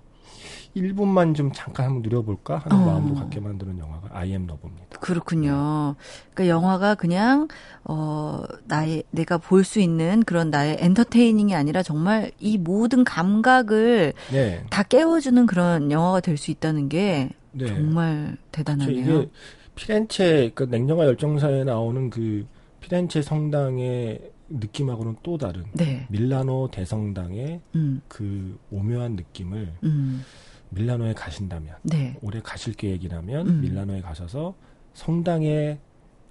1분만 0.76 1.34
좀 1.34 1.52
잠깐 1.54 1.86
한번 1.86 2.02
누려볼까 2.02 2.58
하는 2.58 2.82
어. 2.82 2.86
마음도 2.90 3.14
갖게 3.14 3.40
만드는 3.40 3.78
영화가 3.78 4.10
아이엠 4.12 4.46
러브입니다. 4.46 4.98
그렇군요. 5.00 5.96
그러니까 6.34 6.48
영화가 6.54 6.96
그냥 6.96 7.48
어 7.84 8.42
나의 8.66 9.04
내가 9.10 9.38
볼 9.38 9.64
수 9.64 9.80
있는 9.80 10.22
그런 10.24 10.50
나의 10.50 10.76
엔터테이닝이 10.80 11.54
아니라 11.54 11.82
정말 11.82 12.30
이 12.38 12.58
모든 12.58 13.04
감각을 13.04 14.12
네. 14.30 14.64
다 14.68 14.82
깨워주는 14.82 15.46
그런 15.46 15.90
영화가 15.90 16.20
될 16.20 16.36
수 16.36 16.50
있다는 16.50 16.90
게 16.90 17.30
네. 17.52 17.66
정말 17.68 18.36
대단하네요. 18.52 19.00
이게 19.22 19.30
피렌체 19.76 20.50
그 20.54 20.64
냉정한 20.64 21.06
열정사에 21.06 21.62
나오는 21.62 22.10
그 22.10 22.46
피렌체 22.80 23.22
성당의 23.22 24.32
느낌하고는 24.48 25.16
또 25.22 25.38
다른 25.38 25.64
네. 25.74 26.06
밀라노 26.08 26.70
대성당의 26.72 27.60
음. 27.74 28.00
그 28.08 28.58
오묘한 28.70 29.12
느낌을 29.12 29.74
음. 29.84 30.22
밀라노에 30.70 31.14
가신다면 31.14 31.76
네. 31.82 32.16
올해 32.22 32.40
가실 32.42 32.74
계획이라면 32.74 33.48
음. 33.48 33.60
밀라노에 33.60 34.00
가셔서 34.00 34.54
성당에 34.94 35.78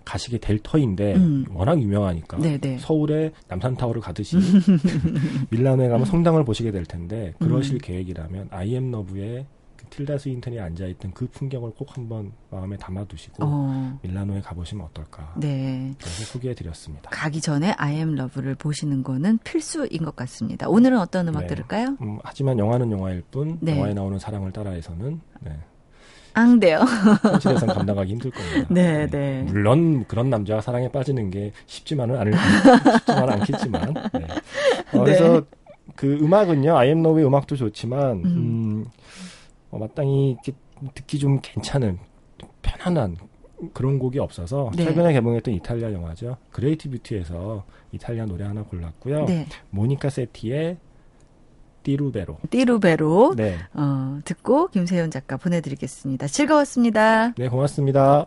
가시게 0.03 0.37
될 0.37 0.59
터인데 0.59 1.15
음. 1.15 1.45
워낙 1.51 1.81
유명하니까 1.81 2.37
네네. 2.37 2.57
네. 2.59 2.77
서울에 2.77 3.31
남산타워를 3.47 4.01
가듯이 4.01 4.37
밀라노에 5.49 5.89
가면 5.89 6.05
성당을 6.05 6.45
보시게 6.45 6.71
될 6.71 6.85
텐데 6.85 7.33
그러실 7.39 7.75
음. 7.75 7.79
계획이라면 7.81 8.47
아이엠 8.51 8.91
러브의 8.91 9.45
틸다 9.89 10.17
스윈턴이 10.17 10.59
앉아있던 10.59 11.11
그 11.13 11.27
풍경을 11.27 11.71
꼭 11.71 11.95
한번 11.95 12.31
마음에 12.49 12.77
담아두시고 12.77 13.37
어. 13.41 13.99
밀라노에 14.01 14.41
가보시면 14.41 14.85
어떨까. 14.85 15.33
네. 15.37 15.93
그래서 15.99 16.23
소개해드렸습니다. 16.25 17.09
가기 17.09 17.41
전에 17.41 17.71
I 17.77 17.95
am 17.95 18.17
love를 18.17 18.55
보시는 18.55 19.03
거는 19.03 19.39
필수인 19.39 20.03
것 20.03 20.15
같습니다. 20.15 20.67
오늘은 20.67 20.99
어떤 20.99 21.27
음악 21.27 21.41
네. 21.41 21.47
들을까요? 21.47 21.97
음, 22.01 22.19
하지만 22.23 22.59
영화는 22.59 22.91
영화일 22.91 23.23
뿐 23.31 23.57
네. 23.61 23.77
영화에 23.77 23.93
나오는 23.93 24.17
사랑을 24.19 24.51
따라해서는 24.51 25.21
네. 25.41 25.57
앙대요. 26.35 26.79
현실에선 27.21 27.69
감당하기 27.73 28.11
힘들 28.11 28.31
겁니다. 28.31 28.67
네, 28.69 29.07
네, 29.07 29.07
네. 29.07 29.43
물론 29.43 30.05
그런 30.05 30.29
남자가 30.29 30.61
사랑에 30.61 30.89
빠지는 30.89 31.31
게 31.31 31.53
쉽지만은 31.65 32.17
않을 32.17 32.33
쉽지만은 32.99 33.33
않겠지만. 33.33 33.93
네. 34.13 34.27
어, 34.93 35.03
그래서 35.03 35.39
네. 35.39 35.47
그 35.95 36.17
음악은요, 36.21 36.77
I 36.77 36.85
Am 36.85 37.01
Love의 37.01 37.25
음악도 37.25 37.55
좋지만 37.55 38.17
음, 38.17 38.25
음 38.25 38.85
어, 39.75 39.77
마땅히 39.77 40.37
듣기 40.93 41.19
좀 41.19 41.39
괜찮은 41.41 41.99
편안한 42.61 43.17
그런 43.73 43.99
곡이 43.99 44.19
없어서 44.19 44.71
네. 44.75 44.85
최근에 44.85 45.13
개봉했던 45.13 45.53
이탈리아 45.53 45.91
영화죠. 45.91 46.37
Great 46.51 46.89
Beauty에서 46.89 47.65
이탈리아 47.91 48.25
노래 48.25 48.45
하나 48.45 48.63
골랐고요. 48.63 49.25
네. 49.25 49.47
모니카 49.69 50.09
체티의 50.09 50.77
Ti 51.83 51.95
ruberò. 51.95 52.37
Ti 52.49 52.68
ruberò. 52.68 53.35
네. 53.35 53.57
어, 53.73 54.19
듣고 54.25 54.69
김세현 54.69 55.11
작가 55.11 55.37
보내드리겠습니다. 55.37 56.27
즐거웠습니다. 56.27 57.33
네, 57.33 57.47
고맙습니다. 57.49 58.25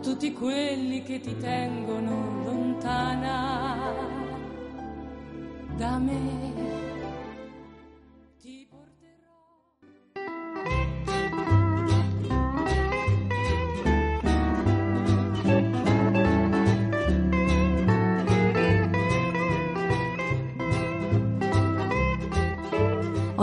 Tutti 0.00 0.32
quelli 0.32 1.02
che 1.02 1.20
ti 1.20 1.36
tengono 1.36 2.42
lontana 2.44 3.76
da 5.76 5.98
me. 5.98 6.67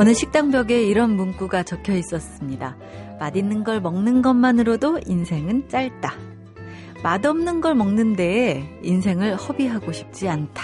어느 0.06 0.14
식당 0.14 0.52
벽에 0.52 0.84
이런 0.84 1.16
문구가 1.16 1.64
적혀 1.64 1.96
있었습니다. 1.96 2.78
맛있는 3.20 3.64
걸 3.64 3.82
먹는 3.82 4.22
것만으로도 4.22 5.00
인생은 5.04 5.68
짧다. 5.68 6.14
맛없는 7.02 7.60
걸 7.60 7.74
먹는데 7.74 8.82
인생을 8.84 9.36
허비하고 9.36 9.92
싶지 9.92 10.30
않다. 10.30 10.64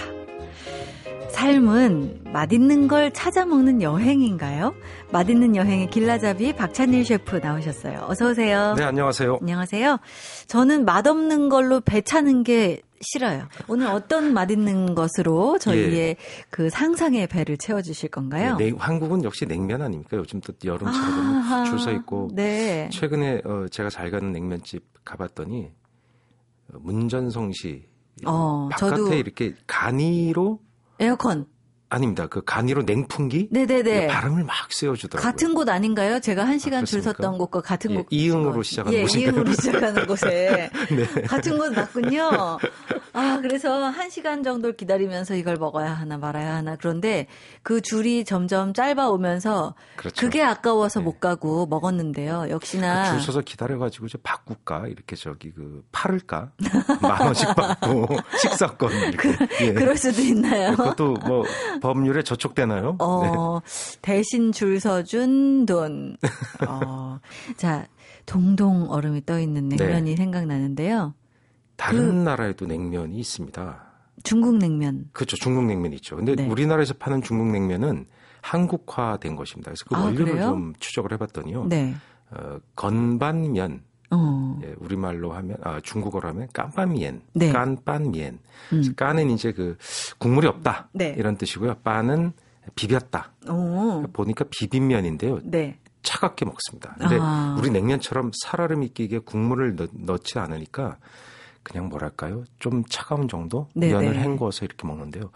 삶은 1.31 2.25
맛있는 2.25 2.87
걸 2.87 3.11
찾아 3.13 3.47
먹는 3.47 3.81
여행인가요? 3.81 4.75
맛있는 5.11 5.55
여행의 5.55 5.89
길라잡이 5.89 6.53
박찬일 6.53 7.03
셰프 7.03 7.37
나오셨어요. 7.37 8.05
어서 8.07 8.29
오세요. 8.29 8.75
네, 8.77 8.83
안녕하세요. 8.83 9.39
안녕하세요. 9.41 9.97
저는 10.45 10.85
맛없는 10.85 11.49
걸로 11.49 11.81
배 11.81 12.01
차는 12.01 12.43
게 12.43 12.83
싫어요. 13.01 13.47
오늘 13.67 13.87
어떤 13.87 14.33
맛있는 14.33 14.95
것으로 14.95 15.57
저희의 15.59 15.93
예. 15.93 16.15
그 16.49 16.69
상상의 16.69 17.27
배를 17.27 17.57
채워주실 17.57 18.09
건가요? 18.09 18.55
네, 18.57 18.71
한국은 18.77 19.23
역시 19.23 19.45
냉면 19.45 19.81
아닙니까? 19.81 20.17
요즘 20.17 20.39
또 20.41 20.53
여름처럼 20.63 21.65
줄서 21.65 21.91
있고. 21.93 22.29
네. 22.33 22.89
최근에 22.91 23.41
어, 23.45 23.67
제가 23.69 23.89
잘 23.89 24.11
가는 24.11 24.31
냉면집 24.31 24.83
가봤더니 25.03 25.71
어, 26.73 26.77
문전성시 26.79 27.87
어, 28.25 28.69
바깥에 28.71 28.95
저도... 28.95 29.13
이렇게 29.13 29.55
간이로 29.67 30.59
에어컨 30.99 31.47
아닙니다. 31.91 32.25
그 32.27 32.41
간이로 32.43 32.83
냉풍기? 32.83 33.49
네네네. 33.51 34.07
바람을 34.07 34.45
막 34.45 34.55
쐬어주더라고요. 34.71 35.29
같은 35.29 35.53
곳 35.53 35.67
아닌가요? 35.67 36.21
제가 36.21 36.47
한 36.47 36.57
시간 36.57 36.83
아, 36.83 36.85
줄 36.85 37.01
섰던 37.01 37.37
곳과 37.37 37.59
같은 37.61 37.91
예, 37.91 37.95
곳. 37.97 38.07
이응으로 38.09 38.63
시작하는 38.63 38.97
예, 38.97 39.01
곳인가요? 39.03 39.31
이응으로 39.35 39.51
시작하는 39.53 40.07
곳에. 40.07 40.69
네. 40.89 41.21
같은 41.23 41.57
곳 41.57 41.73
맞군요. 41.73 42.57
아, 43.13 43.39
그래서 43.41 43.89
한 43.89 44.09
시간 44.09 44.41
정도 44.41 44.71
기다리면서 44.71 45.35
이걸 45.35 45.57
먹어야 45.57 45.91
하나 45.93 46.17
말아야 46.17 46.55
하나. 46.55 46.77
그런데 46.77 47.27
그 47.61 47.81
줄이 47.81 48.23
점점 48.23 48.73
짧아 48.73 49.09
오면서 49.09 49.75
그렇죠. 49.97 50.25
그게 50.25 50.41
아까워서 50.41 51.01
네. 51.01 51.03
못 51.05 51.19
가고 51.19 51.65
먹었는데요. 51.65 52.45
역시나. 52.49 53.03
그 53.03 53.17
줄 53.17 53.21
서서 53.21 53.41
기다려가지고 53.41 54.07
저 54.07 54.17
바꿀까? 54.23 54.87
이렇게 54.87 55.17
저기 55.17 55.51
그 55.51 55.83
팔을까? 55.91 56.51
만 57.01 57.21
원씩 57.21 57.53
받고 57.53 58.07
식사권. 58.39 58.91
이렇게. 59.09 59.35
그, 59.35 59.47
예. 59.65 59.73
그럴 59.73 59.97
수도 59.97 60.21
있나요? 60.21 60.71
그것도 60.77 61.13
뭐 61.25 61.43
법률에 61.81 62.23
저촉되나요? 62.23 62.95
어, 62.99 63.21
네. 63.23 63.99
대신 64.01 64.53
줄 64.53 64.79
서준 64.79 65.65
돈. 65.65 66.15
어, 66.67 67.19
자, 67.57 67.87
동동 68.25 68.89
얼음이 68.89 69.25
떠 69.25 69.39
있는 69.39 69.67
냉면이 69.67 70.11
네. 70.11 70.15
생각나는데요. 70.15 71.13
다른 71.75 71.99
그, 71.99 72.29
나라에도 72.29 72.65
냉면이 72.65 73.17
있습니다. 73.17 73.83
중국 74.23 74.57
냉면. 74.57 75.09
그렇죠. 75.11 75.35
중국 75.35 75.65
냉면이 75.65 75.95
있죠. 75.95 76.15
근데 76.15 76.35
네. 76.35 76.47
우리나라에서 76.47 76.93
파는 76.93 77.21
중국 77.23 77.47
냉면은 77.47 78.05
한국화된 78.41 79.35
것입니다. 79.35 79.71
그래서 79.71 79.85
그 79.87 79.95
아, 79.95 80.05
원료를 80.05 80.33
그래요? 80.33 80.45
좀 80.45 80.73
추적을 80.79 81.11
해봤더니요. 81.13 81.65
네. 81.65 81.93
어, 82.31 82.59
건반면, 82.75 83.83
어. 84.11 84.59
예, 84.63 84.75
우리말로 84.77 85.33
하면 85.33 85.57
아 85.63 85.79
중국어로 85.81 86.29
하면 86.29 86.47
깐빤미엔, 86.53 87.21
네. 87.33 87.51
깐빤미엔. 87.51 88.39
음. 88.73 88.93
깐은 88.95 89.29
이제 89.31 89.51
그 89.51 89.77
국물이 90.17 90.47
없다 90.47 90.89
네. 90.93 91.15
이런 91.17 91.37
뜻이고요. 91.37 91.75
빤은 91.83 92.33
비볐다. 92.75 93.31
오. 93.49 94.03
보니까 94.13 94.45
비빔면인데요. 94.49 95.39
네. 95.43 95.79
차갑게 96.03 96.45
먹습니다. 96.45 96.95
근데 96.99 97.17
아. 97.19 97.55
우리 97.57 97.69
냉면처럼 97.69 98.31
살얼음이 98.43 98.89
끼게 98.89 99.19
국물을 99.19 99.75
넣, 99.75 99.87
넣지 99.93 100.39
않으니까 100.39 100.97
그냥 101.63 101.89
뭐랄까요? 101.89 102.43
좀 102.59 102.83
차가운 102.85 103.27
정도 103.27 103.67
네네. 103.75 103.93
면을 103.93 104.19
헹궈서 104.19 104.65
이렇게 104.65 104.87
먹는데요. 104.87 105.31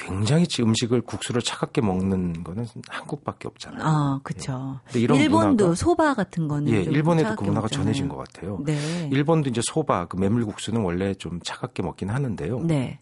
굉장히 0.00 0.46
음식을 0.58 1.02
국수를 1.02 1.42
차갑게 1.42 1.80
먹는 1.82 2.42
거는 2.42 2.66
한국밖에 2.88 3.48
없잖아요. 3.48 3.82
아, 3.82 4.20
그렇죠. 4.22 4.80
예. 4.94 5.00
일본도 5.00 5.64
문화가, 5.64 5.74
소바 5.74 6.14
같은 6.14 6.48
거는 6.48 6.72
예, 6.72 6.82
일본에도 6.82 7.36
그 7.36 7.44
문화가 7.44 7.62
먹잖아요. 7.62 7.68
전해진 7.68 8.08
것 8.08 8.16
같아요. 8.16 8.58
네. 8.64 9.08
일본도 9.12 9.50
이제 9.50 9.60
소바 9.62 10.06
그 10.06 10.16
메밀국수는 10.16 10.82
원래 10.82 11.14
좀 11.14 11.40
차갑게 11.42 11.82
먹긴 11.82 12.10
하는데요. 12.10 12.60
네. 12.60 13.00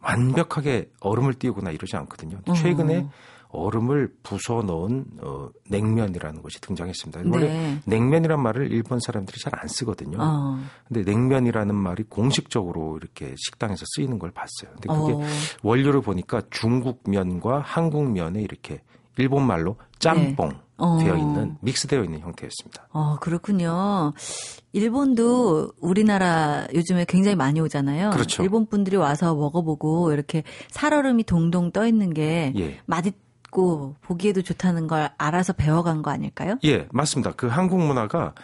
완벽하게 0.00 0.90
얼음을 1.00 1.34
띄우거나 1.34 1.70
이러지 1.70 1.96
않거든요. 1.96 2.38
최근에 2.54 2.98
어. 2.98 3.10
얼음을 3.58 4.12
부숴 4.22 4.64
넣은 4.64 5.04
어, 5.22 5.48
냉면이라는 5.68 6.42
것이 6.42 6.60
등장했습니다. 6.60 7.22
네. 7.22 7.30
원래 7.30 7.80
냉면이란 7.86 8.42
말을 8.42 8.70
일본 8.72 9.00
사람들이 9.00 9.38
잘 9.40 9.48
안 9.58 9.66
쓰거든요. 9.66 10.18
어. 10.20 10.58
근데 10.86 11.02
냉면이라는 11.10 11.74
말이 11.74 12.04
공식적으로 12.04 12.96
이렇게 12.96 13.34
식당에서 13.36 13.84
쓰이는 13.96 14.18
걸 14.18 14.30
봤어요. 14.30 14.70
근데 14.72 14.88
그게 14.88 15.12
어. 15.14 15.28
원료를 15.62 16.00
보니까 16.00 16.42
중국면과 16.50 17.60
한국면에 17.60 18.40
이렇게 18.40 18.82
일본 19.16 19.46
말로 19.46 19.76
짬뽕 19.98 20.50
네. 20.50 20.56
어. 20.76 20.98
되어 21.00 21.16
있는 21.16 21.56
믹스되어 21.60 22.04
있는 22.04 22.20
형태였습니다. 22.20 22.88
어, 22.92 23.16
그렇군요. 23.20 24.12
일본도 24.72 25.72
우리나라 25.80 26.66
요즘에 26.72 27.04
굉장히 27.06 27.34
많이 27.34 27.60
오잖아요. 27.60 28.10
그렇죠. 28.10 28.44
일본 28.44 28.66
분들이 28.66 28.96
와서 28.96 29.34
먹어보고 29.34 30.12
이렇게 30.12 30.44
살얼음이 30.70 31.24
동동 31.24 31.72
떠 31.72 31.84
있는 31.86 32.14
게 32.14 32.52
예. 32.56 32.78
맛있 32.86 33.14
맛있고 33.48 33.96
보기에도 34.02 34.42
좋다는 34.42 34.86
걸 34.86 35.10
알아서 35.18 35.52
배워간 35.52 36.02
거 36.02 36.10
아닐까요? 36.10 36.56
예, 36.64 36.86
맞습니다. 36.92 37.32
그 37.32 37.46
한국 37.46 37.80
문화가 37.80 38.34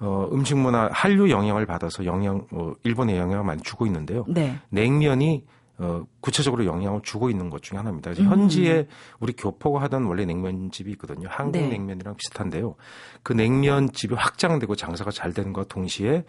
어, 0.00 0.28
음식 0.32 0.56
문화 0.56 0.88
한류 0.92 1.30
영향을 1.30 1.66
받아서 1.66 2.04
영향 2.04 2.46
어, 2.52 2.72
일본의 2.84 3.18
영향을 3.18 3.44
많이 3.44 3.62
주고 3.62 3.86
있는데요. 3.86 4.24
네. 4.28 4.58
냉면이 4.70 5.44
어, 5.78 6.04
구체적으로 6.20 6.66
영향을 6.66 7.00
주고 7.02 7.30
있는 7.30 7.48
것 7.48 7.62
중에 7.62 7.78
하나입니다. 7.78 8.10
음. 8.10 8.30
현지에 8.30 8.86
우리 9.18 9.32
교포가 9.32 9.80
하던 9.82 10.04
원래 10.04 10.26
냉면집이 10.26 10.90
있거든요. 10.92 11.28
한국 11.30 11.58
네. 11.58 11.68
냉면이랑 11.68 12.16
비슷한데요. 12.16 12.74
그 13.22 13.32
냉면집이 13.32 14.14
확장되고 14.14 14.76
장사가 14.76 15.10
잘 15.10 15.32
되는 15.32 15.52
것과 15.54 15.68
동시에 15.68 16.24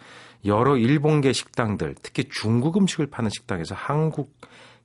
여러 0.46 0.76
일본계 0.76 1.32
식당들, 1.34 1.96
특히 2.02 2.24
중국 2.30 2.78
음식을 2.78 3.08
파는 3.08 3.30
식당에서 3.30 3.74
한국 3.74 4.34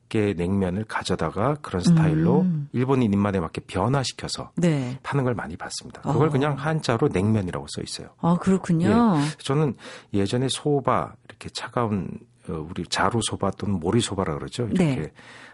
개 0.09 0.33
냉면을 0.33 0.85
가져다가 0.85 1.55
그런 1.61 1.81
스타일로 1.81 2.41
음. 2.41 2.56
일본인 2.77 3.11
입맛에 3.11 3.39
맞게 3.39 3.61
변화시켜서 3.61 4.51
네. 4.55 4.99
파는 5.03 5.23
걸 5.23 5.33
많이 5.33 5.57
봤습니다. 5.57 6.01
그걸 6.01 6.27
어. 6.27 6.31
그냥 6.31 6.55
한자로 6.55 7.09
냉면이라고 7.11 7.65
써 7.69 7.81
있어요. 7.81 8.09
아 8.21 8.37
그렇군요. 8.39 8.87
예. 8.87 9.37
저는 9.39 9.75
예전에 10.13 10.47
소바 10.49 11.15
이렇게 11.27 11.49
차가운 11.49 12.19
어, 12.49 12.65
우리 12.69 12.85
자루 12.87 13.19
소바 13.21 13.51
또는 13.51 13.79
모리 13.79 13.99
소바라 13.99 14.35
그러죠. 14.35 14.63
이렇게 14.67 14.95
네. 14.95 15.11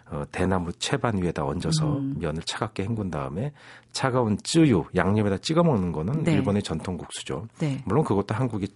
어, 0.09 0.23
대나무 0.31 0.71
채반 0.73 1.21
위에다 1.21 1.43
얹어서 1.45 1.97
음. 1.97 2.15
면을 2.19 2.41
차갑게 2.43 2.83
헹군 2.83 3.09
다음에 3.09 3.51
차가운 3.91 4.37
쯔유 4.43 4.83
양념에다 4.95 5.37
찍어 5.37 5.63
먹는 5.63 5.91
거는 5.91 6.23
네. 6.23 6.33
일본의 6.33 6.63
전통 6.63 6.97
국수죠. 6.97 7.47
네. 7.59 7.81
물론 7.85 8.03
그것도 8.03 8.35
한국이 8.35 8.67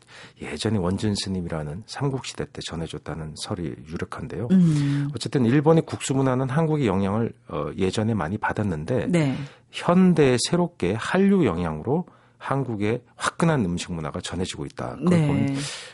예전에 0.41 0.77
원준 0.77 1.15
스님이라는 1.15 1.83
삼국 1.85 2.25
시대 2.25 2.45
때 2.45 2.61
전해줬다는 2.65 3.33
설이 3.35 3.75
유력한데요. 3.87 4.47
음. 4.51 5.09
어쨌든 5.13 5.45
일본의 5.45 5.83
국수 5.85 6.13
문화는 6.13 6.49
한국의 6.49 6.87
영향을 6.87 7.33
어, 7.49 7.69
예전에 7.77 8.13
많이 8.13 8.37
받았는데 8.37 9.07
네. 9.07 9.35
현대 9.71 10.37
새롭게 10.49 10.93
한류 10.93 11.45
영향으로 11.45 12.05
한국의 12.37 13.01
화끈한 13.15 13.65
음식 13.65 13.91
문화가 13.91 14.21
전해지고 14.21 14.65
있다. 14.65 14.95
그걸 14.97 15.19
네. 15.19 15.27
보면 15.27 15.47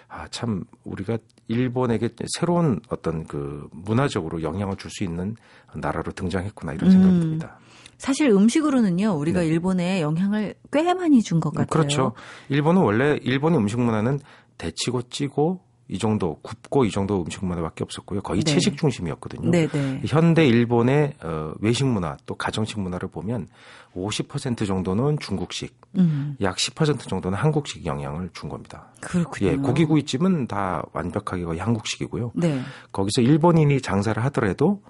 아, 0.07 0.27
참 0.29 0.63
우리가 0.83 1.17
일본에게 1.47 2.09
새로운 2.35 2.79
어떤 2.89 3.25
그 3.25 3.67
문화적으로 3.71 4.41
영향을 4.43 4.75
줄 4.77 4.91
수 4.91 5.03
있는 5.03 5.35
나라로 5.75 6.11
등장했구나 6.11 6.73
이런 6.73 6.89
생각이 6.91 7.13
음. 7.15 7.19
듭니다. 7.19 7.57
사실 7.97 8.29
음식으로는요, 8.29 9.11
우리가 9.11 9.39
네. 9.41 9.47
일본에 9.47 10.01
영향을 10.01 10.55
꽤 10.71 10.93
많이 10.93 11.21
준 11.21 11.39
것 11.39 11.51
같아요. 11.51 11.67
그렇죠. 11.67 12.13
일본은 12.49 12.81
원래 12.81 13.17
일본의 13.21 13.59
음식 13.59 13.79
문화는 13.79 14.19
데치고 14.57 15.03
찌고 15.03 15.61
이 15.93 15.99
정도 15.99 16.39
굽고 16.41 16.85
이 16.85 16.89
정도 16.89 17.21
음식 17.21 17.45
문화밖에 17.45 17.83
없었고요. 17.83 18.21
거의 18.21 18.41
네. 18.41 18.51
채식 18.51 18.77
중심이었거든요. 18.77 19.51
네, 19.51 19.67
네. 19.67 20.01
현대 20.07 20.43
일본의 20.43 21.13
어, 21.21 21.53
외식 21.59 21.85
문화 21.85 22.17
또 22.25 22.33
가정식 22.33 22.79
문화를 22.79 23.09
보면 23.09 23.47
50% 23.95 24.65
정도는 24.65 25.19
중국식, 25.19 25.79
음. 25.99 26.35
약10% 26.41 27.07
정도는 27.07 27.37
한국식 27.37 27.85
영향을 27.85 28.31
준 28.33 28.49
겁니다. 28.49 28.87
그렇군요. 29.01 29.51
예, 29.51 29.55
고기구이집은 29.57 30.47
다 30.47 30.83
완벽하게 30.93 31.43
거의 31.43 31.59
한국식이고요. 31.59 32.31
네. 32.33 32.59
거기서 32.91 33.21
일본인이 33.21 33.79
장사를 33.79 34.21
하더라도 34.25 34.81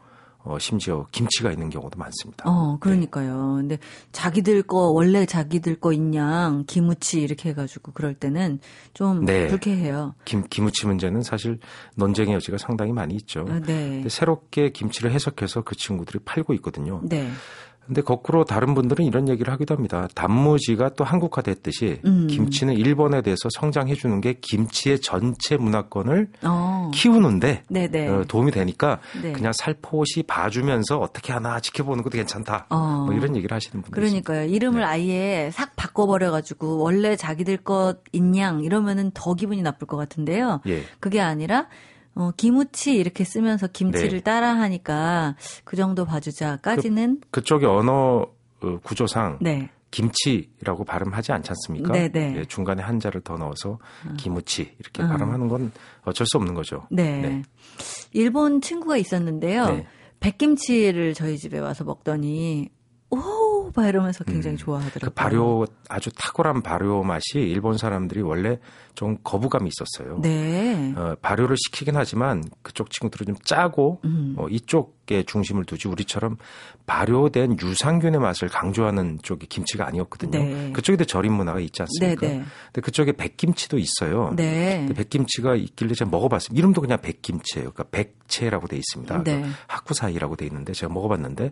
어, 0.44 0.60
심지어 0.60 1.08
김치가 1.12 1.52
있는 1.52 1.70
경우도 1.70 1.98
많습니다. 1.98 2.44
어, 2.50 2.78
그러니까요. 2.80 3.56
네. 3.58 3.62
근데 3.62 3.78
자기들 4.12 4.64
거, 4.64 4.90
원래 4.90 5.26
자기들 5.26 5.80
거 5.80 5.94
있냐, 5.94 6.64
김치 6.68 7.22
이렇게 7.22 7.50
해가지고 7.50 7.94
그럴 7.94 8.14
때는 8.14 8.60
좀 8.94 9.24
네. 9.24 9.48
불쾌해요. 9.48 10.16
김, 10.26 10.44
김치 10.50 10.86
문제는 10.86 11.22
사실 11.22 11.60
논쟁의 11.96 12.36
여지가 12.36 12.58
상당히 12.58 12.92
많이 12.92 13.16
있죠. 13.16 13.46
아, 13.50 13.60
네. 13.60 14.04
새롭게 14.08 14.72
김치를 14.72 15.12
해석해서 15.12 15.62
그 15.62 15.76
친구들이 15.76 16.20
팔고 16.26 16.54
있거든요. 16.56 17.02
네. 17.04 17.30
근데 17.86 18.02
거꾸로 18.02 18.46
다른 18.46 18.76
분들은 18.76 19.06
이런 19.06 19.28
얘기를 19.28 19.52
하기도 19.52 19.76
합니다. 19.76 20.08
단무지가 20.16 20.90
또 20.90 21.04
한국화됐듯이 21.04 22.00
음. 22.06 22.28
김치는 22.28 22.76
일본에 22.76 23.22
대해서 23.22 23.50
성장해 23.54 23.96
주는 23.96 24.22
게 24.22 24.36
김치의 24.40 25.02
전체 25.02 25.58
문화권을 25.58 26.30
어. 26.44 26.92
키우는데 26.94 27.64
어, 28.10 28.24
도움이 28.28 28.52
되니까 28.52 29.00
네. 29.22 29.34
그냥 29.34 29.52
살포시 29.54 30.24
봐주면서 30.24 30.98
어떻게 30.98 31.34
하나 31.34 31.60
지켜보는 31.60 32.04
것도 32.04 32.14
괜찮다. 32.18 32.68
어. 32.70 33.04
뭐 33.06 33.14
이런 33.14 33.36
얘기를 33.36 33.54
하시는 33.54 33.82
분들 33.82 34.02
그러니까요. 34.02 34.46
이름을 34.46 34.80
네. 34.80 34.86
아예 34.86 35.50
싹 35.52 35.76
바꿔버려 35.76 36.32
가지고 36.32 36.78
원래 36.78 37.16
자기들 37.16 37.58
것 37.58 37.98
인양 38.14 38.64
이러면은 38.64 39.12
더 39.14 39.34
기분이 39.34 39.62
나쁠 39.62 39.88
것 39.88 39.98
같은데요. 39.98 40.62
예. 40.68 40.84
그게 41.00 41.20
아니라 41.20 41.68
어, 42.16 42.32
기무치 42.38 42.96
이렇게 42.96 43.24
쓰면서 43.24 43.68
김치를 43.68 44.20
네. 44.20 44.22
따라 44.22 44.56
하니까 44.60 45.36
그 45.64 45.76
정도 45.76 46.06
봐주자까지는 46.06 47.22
그, 47.22 47.42
그쪽의 47.42 47.68
언어 47.68 48.28
어, 48.62 48.80
구조상 48.84 49.40
네. 49.42 49.70
김치라고 49.92 50.86
발음하지 50.86 51.32
않지 51.32 51.52
않습니까? 51.52 51.94
네네. 51.94 52.10
네. 52.10 52.36
예, 52.40 52.46
중간에 52.46 52.82
한자를 52.82 53.22
더 53.22 53.38
넣어서 53.38 53.74
어. 54.08 54.14
기무치 54.18 54.76
이렇게 54.80 55.04
어. 55.04 55.08
발음하는 55.08 55.48
건 55.48 55.72
어쩔 56.04 56.26
수 56.26 56.38
없는 56.38 56.56
거죠. 56.56 56.88
네. 56.90 57.22
네. 57.22 57.44
일본 58.12 58.62
친구가 58.62 58.98
있었는데요. 58.98 59.66
네. 59.68 59.88
백김치를 60.20 61.14
저희 61.14 61.38
집에 61.38 61.60
와서 61.60 61.84
먹더니 61.84 62.70
오, 63.10 63.18
막 63.76 63.88
이러면서 63.88 64.24
굉장히 64.24 64.56
음, 64.56 64.58
좋아하더라고요. 64.58 65.10
그 65.10 65.10
발효 65.12 65.66
아주 65.90 66.10
탁월한 66.12 66.62
발효 66.62 67.04
맛이 67.04 67.40
일본 67.40 67.78
사람들이 67.78 68.22
원래 68.22 68.60
좀 68.96 69.18
거부감이 69.24 69.70
있었어요. 69.70 70.20
네. 70.22 70.94
어, 70.96 71.16
발효를 71.22 71.56
시키긴 71.58 71.96
하지만 71.96 72.44
그쪽 72.62 72.92
친구들은 72.92 73.34
좀 73.34 73.36
짜고 73.44 74.02
음. 74.06 74.36
어, 74.38 74.48
이쪽에 74.50 75.24
중심을 75.24 75.66
두지 75.66 75.88
우리처럼 75.88 76.38
발효된 76.86 77.58
유산균의 77.62 78.20
맛을 78.20 78.50
강조하는 78.50 79.20
쪽이 79.24 79.48
김치가 79.48 79.88
아니었거든요. 79.88 80.44
네. 80.44 80.72
그쪽에도 80.74 81.06
절임 81.06 81.34
문화가 81.34 81.60
있지 81.60 81.82
않습니까? 81.82 82.22
네, 82.22 82.38
네. 82.38 82.44
근데 82.66 82.82
그쪽에 82.82 83.14
백김치도 83.14 83.78
있어요. 83.80 84.34
네. 84.36 84.88
백김치가 84.96 85.56
있길래 85.56 85.94
제가 85.94 86.12
먹어봤어요. 86.12 86.58
이름도 86.58 86.82
그냥 86.82 87.00
백김치예요. 87.02 87.72
그러니까 87.72 87.86
백채라고 87.92 88.68
돼 88.68 88.78
있습니다. 88.78 89.24
네. 89.24 89.46
학구사이라고 89.68 90.36
돼 90.36 90.46
있는데 90.46 90.74
제가 90.74 90.94
먹어봤는데 90.94 91.52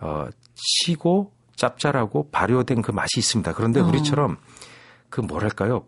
어, 0.00 0.28
시고 0.60 1.32
짭짤하고 1.56 2.30
발효된 2.30 2.82
그 2.82 2.90
맛이 2.90 3.18
있습니다. 3.18 3.52
그런데 3.54 3.80
어. 3.80 3.86
우리처럼 3.86 4.38
그 5.08 5.20
뭐랄까요? 5.20 5.84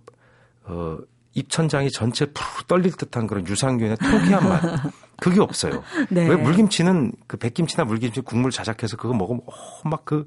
어, 0.64 0.98
입천장이 1.34 1.90
전체 1.90 2.26
푸르 2.26 2.64
떨릴 2.66 2.92
듯한 2.92 3.26
그런 3.26 3.46
유산균의 3.46 3.96
통쾌한 3.96 4.48
맛. 4.48 4.60
그게 5.18 5.40
없어요. 5.40 5.82
네. 6.10 6.28
왜 6.28 6.36
물김치는 6.36 7.12
그 7.26 7.36
백김치나 7.36 7.84
물김치 7.84 8.20
국물 8.22 8.50
자작해서 8.50 8.96
그거 8.96 9.14
먹으면 9.14 9.40
어, 9.46 9.88
막그 9.88 10.26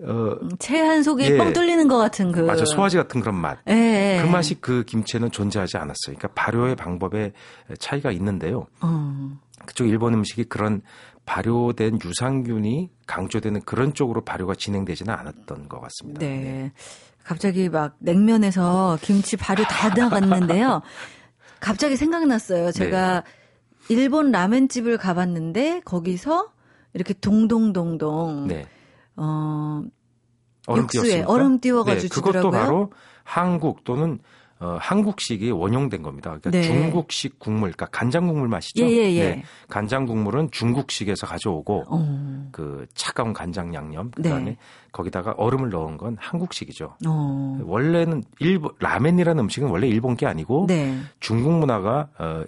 어, 0.00 0.36
체한 0.58 1.02
속이 1.02 1.24
예, 1.24 1.38
뻥 1.38 1.52
뚫리는 1.52 1.88
것 1.88 1.96
같은 1.96 2.32
그 2.32 2.40
맞아 2.40 2.64
소화지 2.64 2.96
같은 2.96 3.20
그런 3.20 3.36
맛. 3.36 3.58
예, 3.68 4.20
그 4.22 4.28
맛이 4.28 4.56
그 4.60 4.84
김치에는 4.84 5.30
존재하지 5.30 5.76
않았어요. 5.76 6.16
그러니까 6.16 6.28
발효의 6.28 6.76
방법에 6.76 7.32
차이가 7.78 8.10
있는데요. 8.10 8.66
어. 8.80 9.38
그쪽 9.64 9.86
일본 9.86 10.14
음식이 10.14 10.44
그런 10.44 10.82
발효된 11.26 11.98
유산균이 12.02 12.90
강조되는 13.06 13.62
그런 13.62 13.92
쪽으로 13.92 14.24
발효가 14.24 14.54
진행되지는 14.54 15.12
않았던 15.12 15.68
것 15.68 15.80
같습니다. 15.80 16.20
네. 16.20 16.40
네. 16.40 16.72
갑자기 17.22 17.68
막 17.68 17.96
냉면에서 17.98 18.98
김치 19.02 19.36
발효 19.36 19.64
다 19.64 19.88
나갔는데요. 19.90 20.80
갑자기 21.60 21.96
생각났어요. 21.96 22.70
제가 22.70 23.22
네. 23.22 23.94
일본 23.94 24.30
라멘집을 24.30 24.96
가봤는데 24.96 25.80
거기서 25.84 26.52
이렇게 26.94 27.12
동동동동 27.14 28.46
네. 28.46 28.66
어 29.16 29.82
얼음 30.66 30.84
육수에 30.84 31.02
띄웠습니까? 31.02 31.32
얼음 31.32 31.60
띄워가지고 31.60 32.14
네, 32.14 32.20
그것도 32.20 32.50
바로 32.50 32.92
한국 33.24 33.84
또는 33.84 34.20
어, 34.58 34.78
한국식이 34.80 35.50
원용된 35.50 36.02
겁니다. 36.02 36.30
그러니까 36.30 36.50
네. 36.50 36.62
중국식 36.62 37.38
국물, 37.38 37.72
그러니까 37.72 37.86
간장 37.86 38.26
국물 38.26 38.48
맛이죠. 38.48 38.86
예, 38.86 38.90
예, 38.90 39.12
예. 39.12 39.30
네. 39.36 39.42
간장 39.68 40.06
국물은 40.06 40.50
중국식에서 40.50 41.26
가져오고 41.26 41.84
어. 41.88 42.48
그 42.52 42.86
차가운 42.94 43.34
간장 43.34 43.74
양념 43.74 44.10
그다음에 44.12 44.44
네. 44.44 44.56
거기다가 44.92 45.34
얼음을 45.36 45.68
넣은 45.68 45.98
건 45.98 46.16
한국식이죠. 46.18 46.96
어. 47.06 47.58
원래는 47.64 48.22
일본 48.38 48.72
라멘이라는 48.78 49.42
음식은 49.44 49.68
원래 49.68 49.88
일본 49.88 50.16
게 50.16 50.24
아니고 50.26 50.64
네. 50.68 50.98
중국 51.20 51.52
문화가 51.52 52.08
어, 52.18 52.44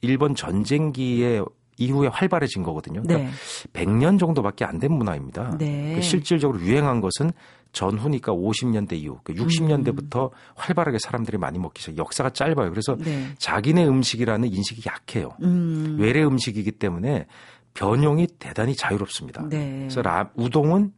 일본 0.00 0.34
전쟁기에 0.34 1.42
이후에 1.78 2.08
활발해진 2.08 2.62
거거든요. 2.64 3.02
그러니까 3.02 3.30
네. 3.30 3.84
100년 3.84 4.18
정도밖에 4.18 4.64
안 4.64 4.78
된 4.78 4.92
문화입니다. 4.92 5.56
네. 5.58 5.94
그 5.94 6.02
실질적으로 6.02 6.60
유행한 6.60 7.00
것은 7.00 7.30
전후니까 7.72 8.32
50년대 8.32 8.92
이후, 8.92 9.18
그 9.24 9.32
60년대부터 9.32 10.30
음. 10.30 10.36
활발하게 10.54 10.98
사람들이 10.98 11.38
많이 11.38 11.58
먹기 11.58 11.80
시작. 11.80 11.98
역사가 11.98 12.30
짧아요. 12.30 12.70
그래서 12.70 12.96
네. 12.96 13.28
자기네 13.38 13.86
음식이라는 13.86 14.52
인식이 14.52 14.82
약해요. 14.86 15.30
음. 15.42 15.96
외래 15.98 16.22
음식이기 16.22 16.72
때문에 16.72 17.26
변용이 17.74 18.26
대단히 18.38 18.76
자유롭습니다. 18.76 19.48
네. 19.48 19.78
그래서 19.80 20.02
라, 20.02 20.30
우동은 20.34 20.92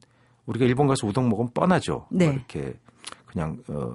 우리가 0.47 0.64
일본 0.66 0.89
가서 0.89 1.07
우동 1.07 1.29
먹으면 1.29 1.51
뻔하죠. 1.55 2.07
네. 2.11 2.27
뭐 2.27 2.35
이렇게 2.35 2.75
그냥 3.27 3.59
어 3.68 3.95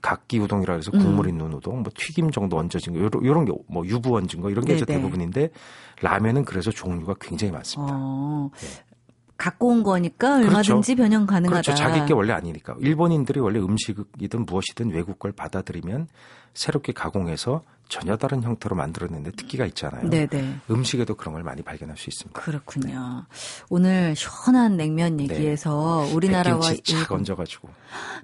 각기 0.00 0.38
우동이라 0.38 0.74
해서 0.74 0.90
국물 0.90 1.26
음. 1.26 1.30
있는 1.30 1.52
우동, 1.52 1.82
뭐 1.82 1.90
튀김 1.94 2.30
정도 2.30 2.56
얹어진 2.56 2.92
거, 2.92 3.00
요런, 3.00 3.24
요런 3.24 3.44
게, 3.44 3.52
뭐 3.66 3.84
유부 3.84 4.16
얹은 4.16 4.40
거, 4.40 4.50
이런 4.50 4.64
게 4.64 4.74
이제 4.74 4.84
대부분인데, 4.84 5.50
라면은 6.00 6.44
그래서 6.44 6.70
종류가 6.70 7.16
굉장히 7.20 7.52
많습니다. 7.52 7.94
어. 7.96 8.50
네. 8.54 8.66
갖고 9.38 9.68
온 9.68 9.84
거니까 9.84 10.34
얼마든지 10.36 10.94
그렇죠. 10.94 10.96
변형 10.96 11.26
가능하다. 11.26 11.62
그렇죠. 11.62 11.74
자기 11.74 12.04
게 12.04 12.12
원래 12.12 12.32
아니니까. 12.32 12.76
일본인들이 12.80 13.38
원래 13.40 13.60
음식이든 13.60 14.44
무엇이든 14.44 14.90
외국 14.90 15.18
걸 15.20 15.32
받아들이면 15.32 16.08
새롭게 16.54 16.92
가공해서 16.92 17.62
전혀 17.88 18.16
다른 18.16 18.42
형태로 18.42 18.74
만들어내는데 18.76 19.30
특기가 19.30 19.64
있잖아요. 19.66 20.10
네네. 20.10 20.56
음식에도 20.70 21.14
그런 21.14 21.34
걸 21.34 21.44
많이 21.44 21.62
발견할 21.62 21.96
수 21.96 22.10
있습니다. 22.10 22.38
그렇군요. 22.38 23.26
네. 23.30 23.36
오늘 23.70 24.16
시원한 24.16 24.76
냉면 24.76 25.16
네. 25.16 25.24
얘기에서 25.24 26.04
네. 26.04 26.14
우리나라와 26.14 26.60
착 26.82 27.12
얹어가지고 27.12 27.68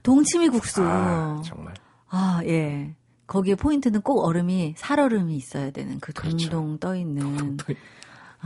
동치미 0.03 0.49
국수. 0.49 0.83
아, 0.85 1.41
정말. 1.45 1.75
아 2.09 2.41
예. 2.45 2.95
거기에 3.27 3.55
포인트는 3.55 4.03
꼭 4.03 4.25
얼음이 4.27 4.75
살얼음이 4.77 5.35
있어야 5.37 5.71
되는 5.71 5.99
그 6.01 6.13
그렇죠. 6.13 6.51
동동 6.51 6.79
떠 6.79 6.97
있는. 6.97 7.57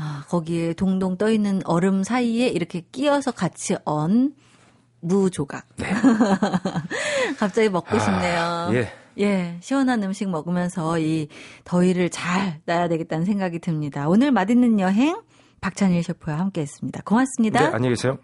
아, 0.01 0.24
거기에 0.28 0.74
동동 0.74 1.16
떠 1.16 1.28
있는 1.28 1.61
얼음 1.64 2.05
사이에 2.05 2.46
이렇게 2.46 2.82
끼어서 2.92 3.32
같이 3.32 3.76
언 3.84 4.32
무조각. 5.01 5.66
네. 5.76 5.86
갑자기 7.38 7.68
먹고 7.68 7.96
아, 7.96 7.99
싶네요. 7.99 8.70
예. 8.74 8.92
예, 9.20 9.57
시원한 9.61 10.01
음식 10.05 10.28
먹으면서 10.28 11.01
이 11.01 11.26
더위를 11.64 12.11
잘 12.11 12.61
나야 12.66 12.86
되겠다는 12.86 13.24
생각이 13.24 13.59
듭니다. 13.59 14.09
오늘 14.09 14.30
맛있는 14.30 14.78
여행 14.78 15.20
박찬일 15.61 16.05
셰프와 16.05 16.38
함께 16.38 16.61
했습니다. 16.61 17.03
고맙습니다. 17.05 17.61
네, 17.61 17.66
안녕히 17.74 17.96
계세요. 17.96 18.18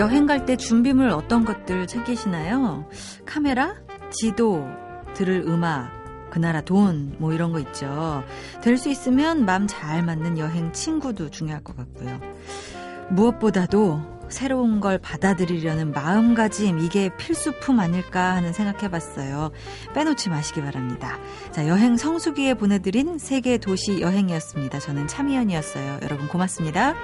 여행 0.00 0.24
갈 0.24 0.46
때 0.46 0.56
준비물 0.56 1.10
어떤 1.10 1.44
것들 1.44 1.86
챙기시나요? 1.86 2.88
카메라, 3.26 3.74
지도, 4.10 4.66
들을 5.12 5.44
음악, 5.46 5.90
그 6.30 6.38
나라 6.38 6.62
돈, 6.62 7.14
뭐 7.18 7.34
이런 7.34 7.52
거 7.52 7.58
있죠. 7.60 8.24
될 8.62 8.78
수 8.78 8.88
있으면 8.88 9.44
마음 9.44 9.66
잘 9.66 10.02
맞는 10.02 10.38
여행 10.38 10.72
친구도 10.72 11.28
중요할 11.28 11.62
것 11.62 11.76
같고요. 11.76 12.18
무엇보다도 13.10 14.00
새로운 14.30 14.80
걸 14.80 14.96
받아들이려는 14.96 15.92
마음가짐, 15.92 16.78
이게 16.78 17.10
필수품 17.18 17.78
아닐까 17.78 18.34
하는 18.36 18.54
생각해 18.54 18.90
봤어요. 18.90 19.50
빼놓지 19.92 20.30
마시기 20.30 20.62
바랍니다. 20.62 21.18
자, 21.50 21.68
여행 21.68 21.98
성수기에 21.98 22.54
보내드린 22.54 23.18
세계 23.18 23.58
도시 23.58 24.00
여행이었습니다. 24.00 24.78
저는 24.78 25.08
참이연이었어요. 25.08 25.98
여러분 26.02 26.26
고맙습니다. 26.28 26.94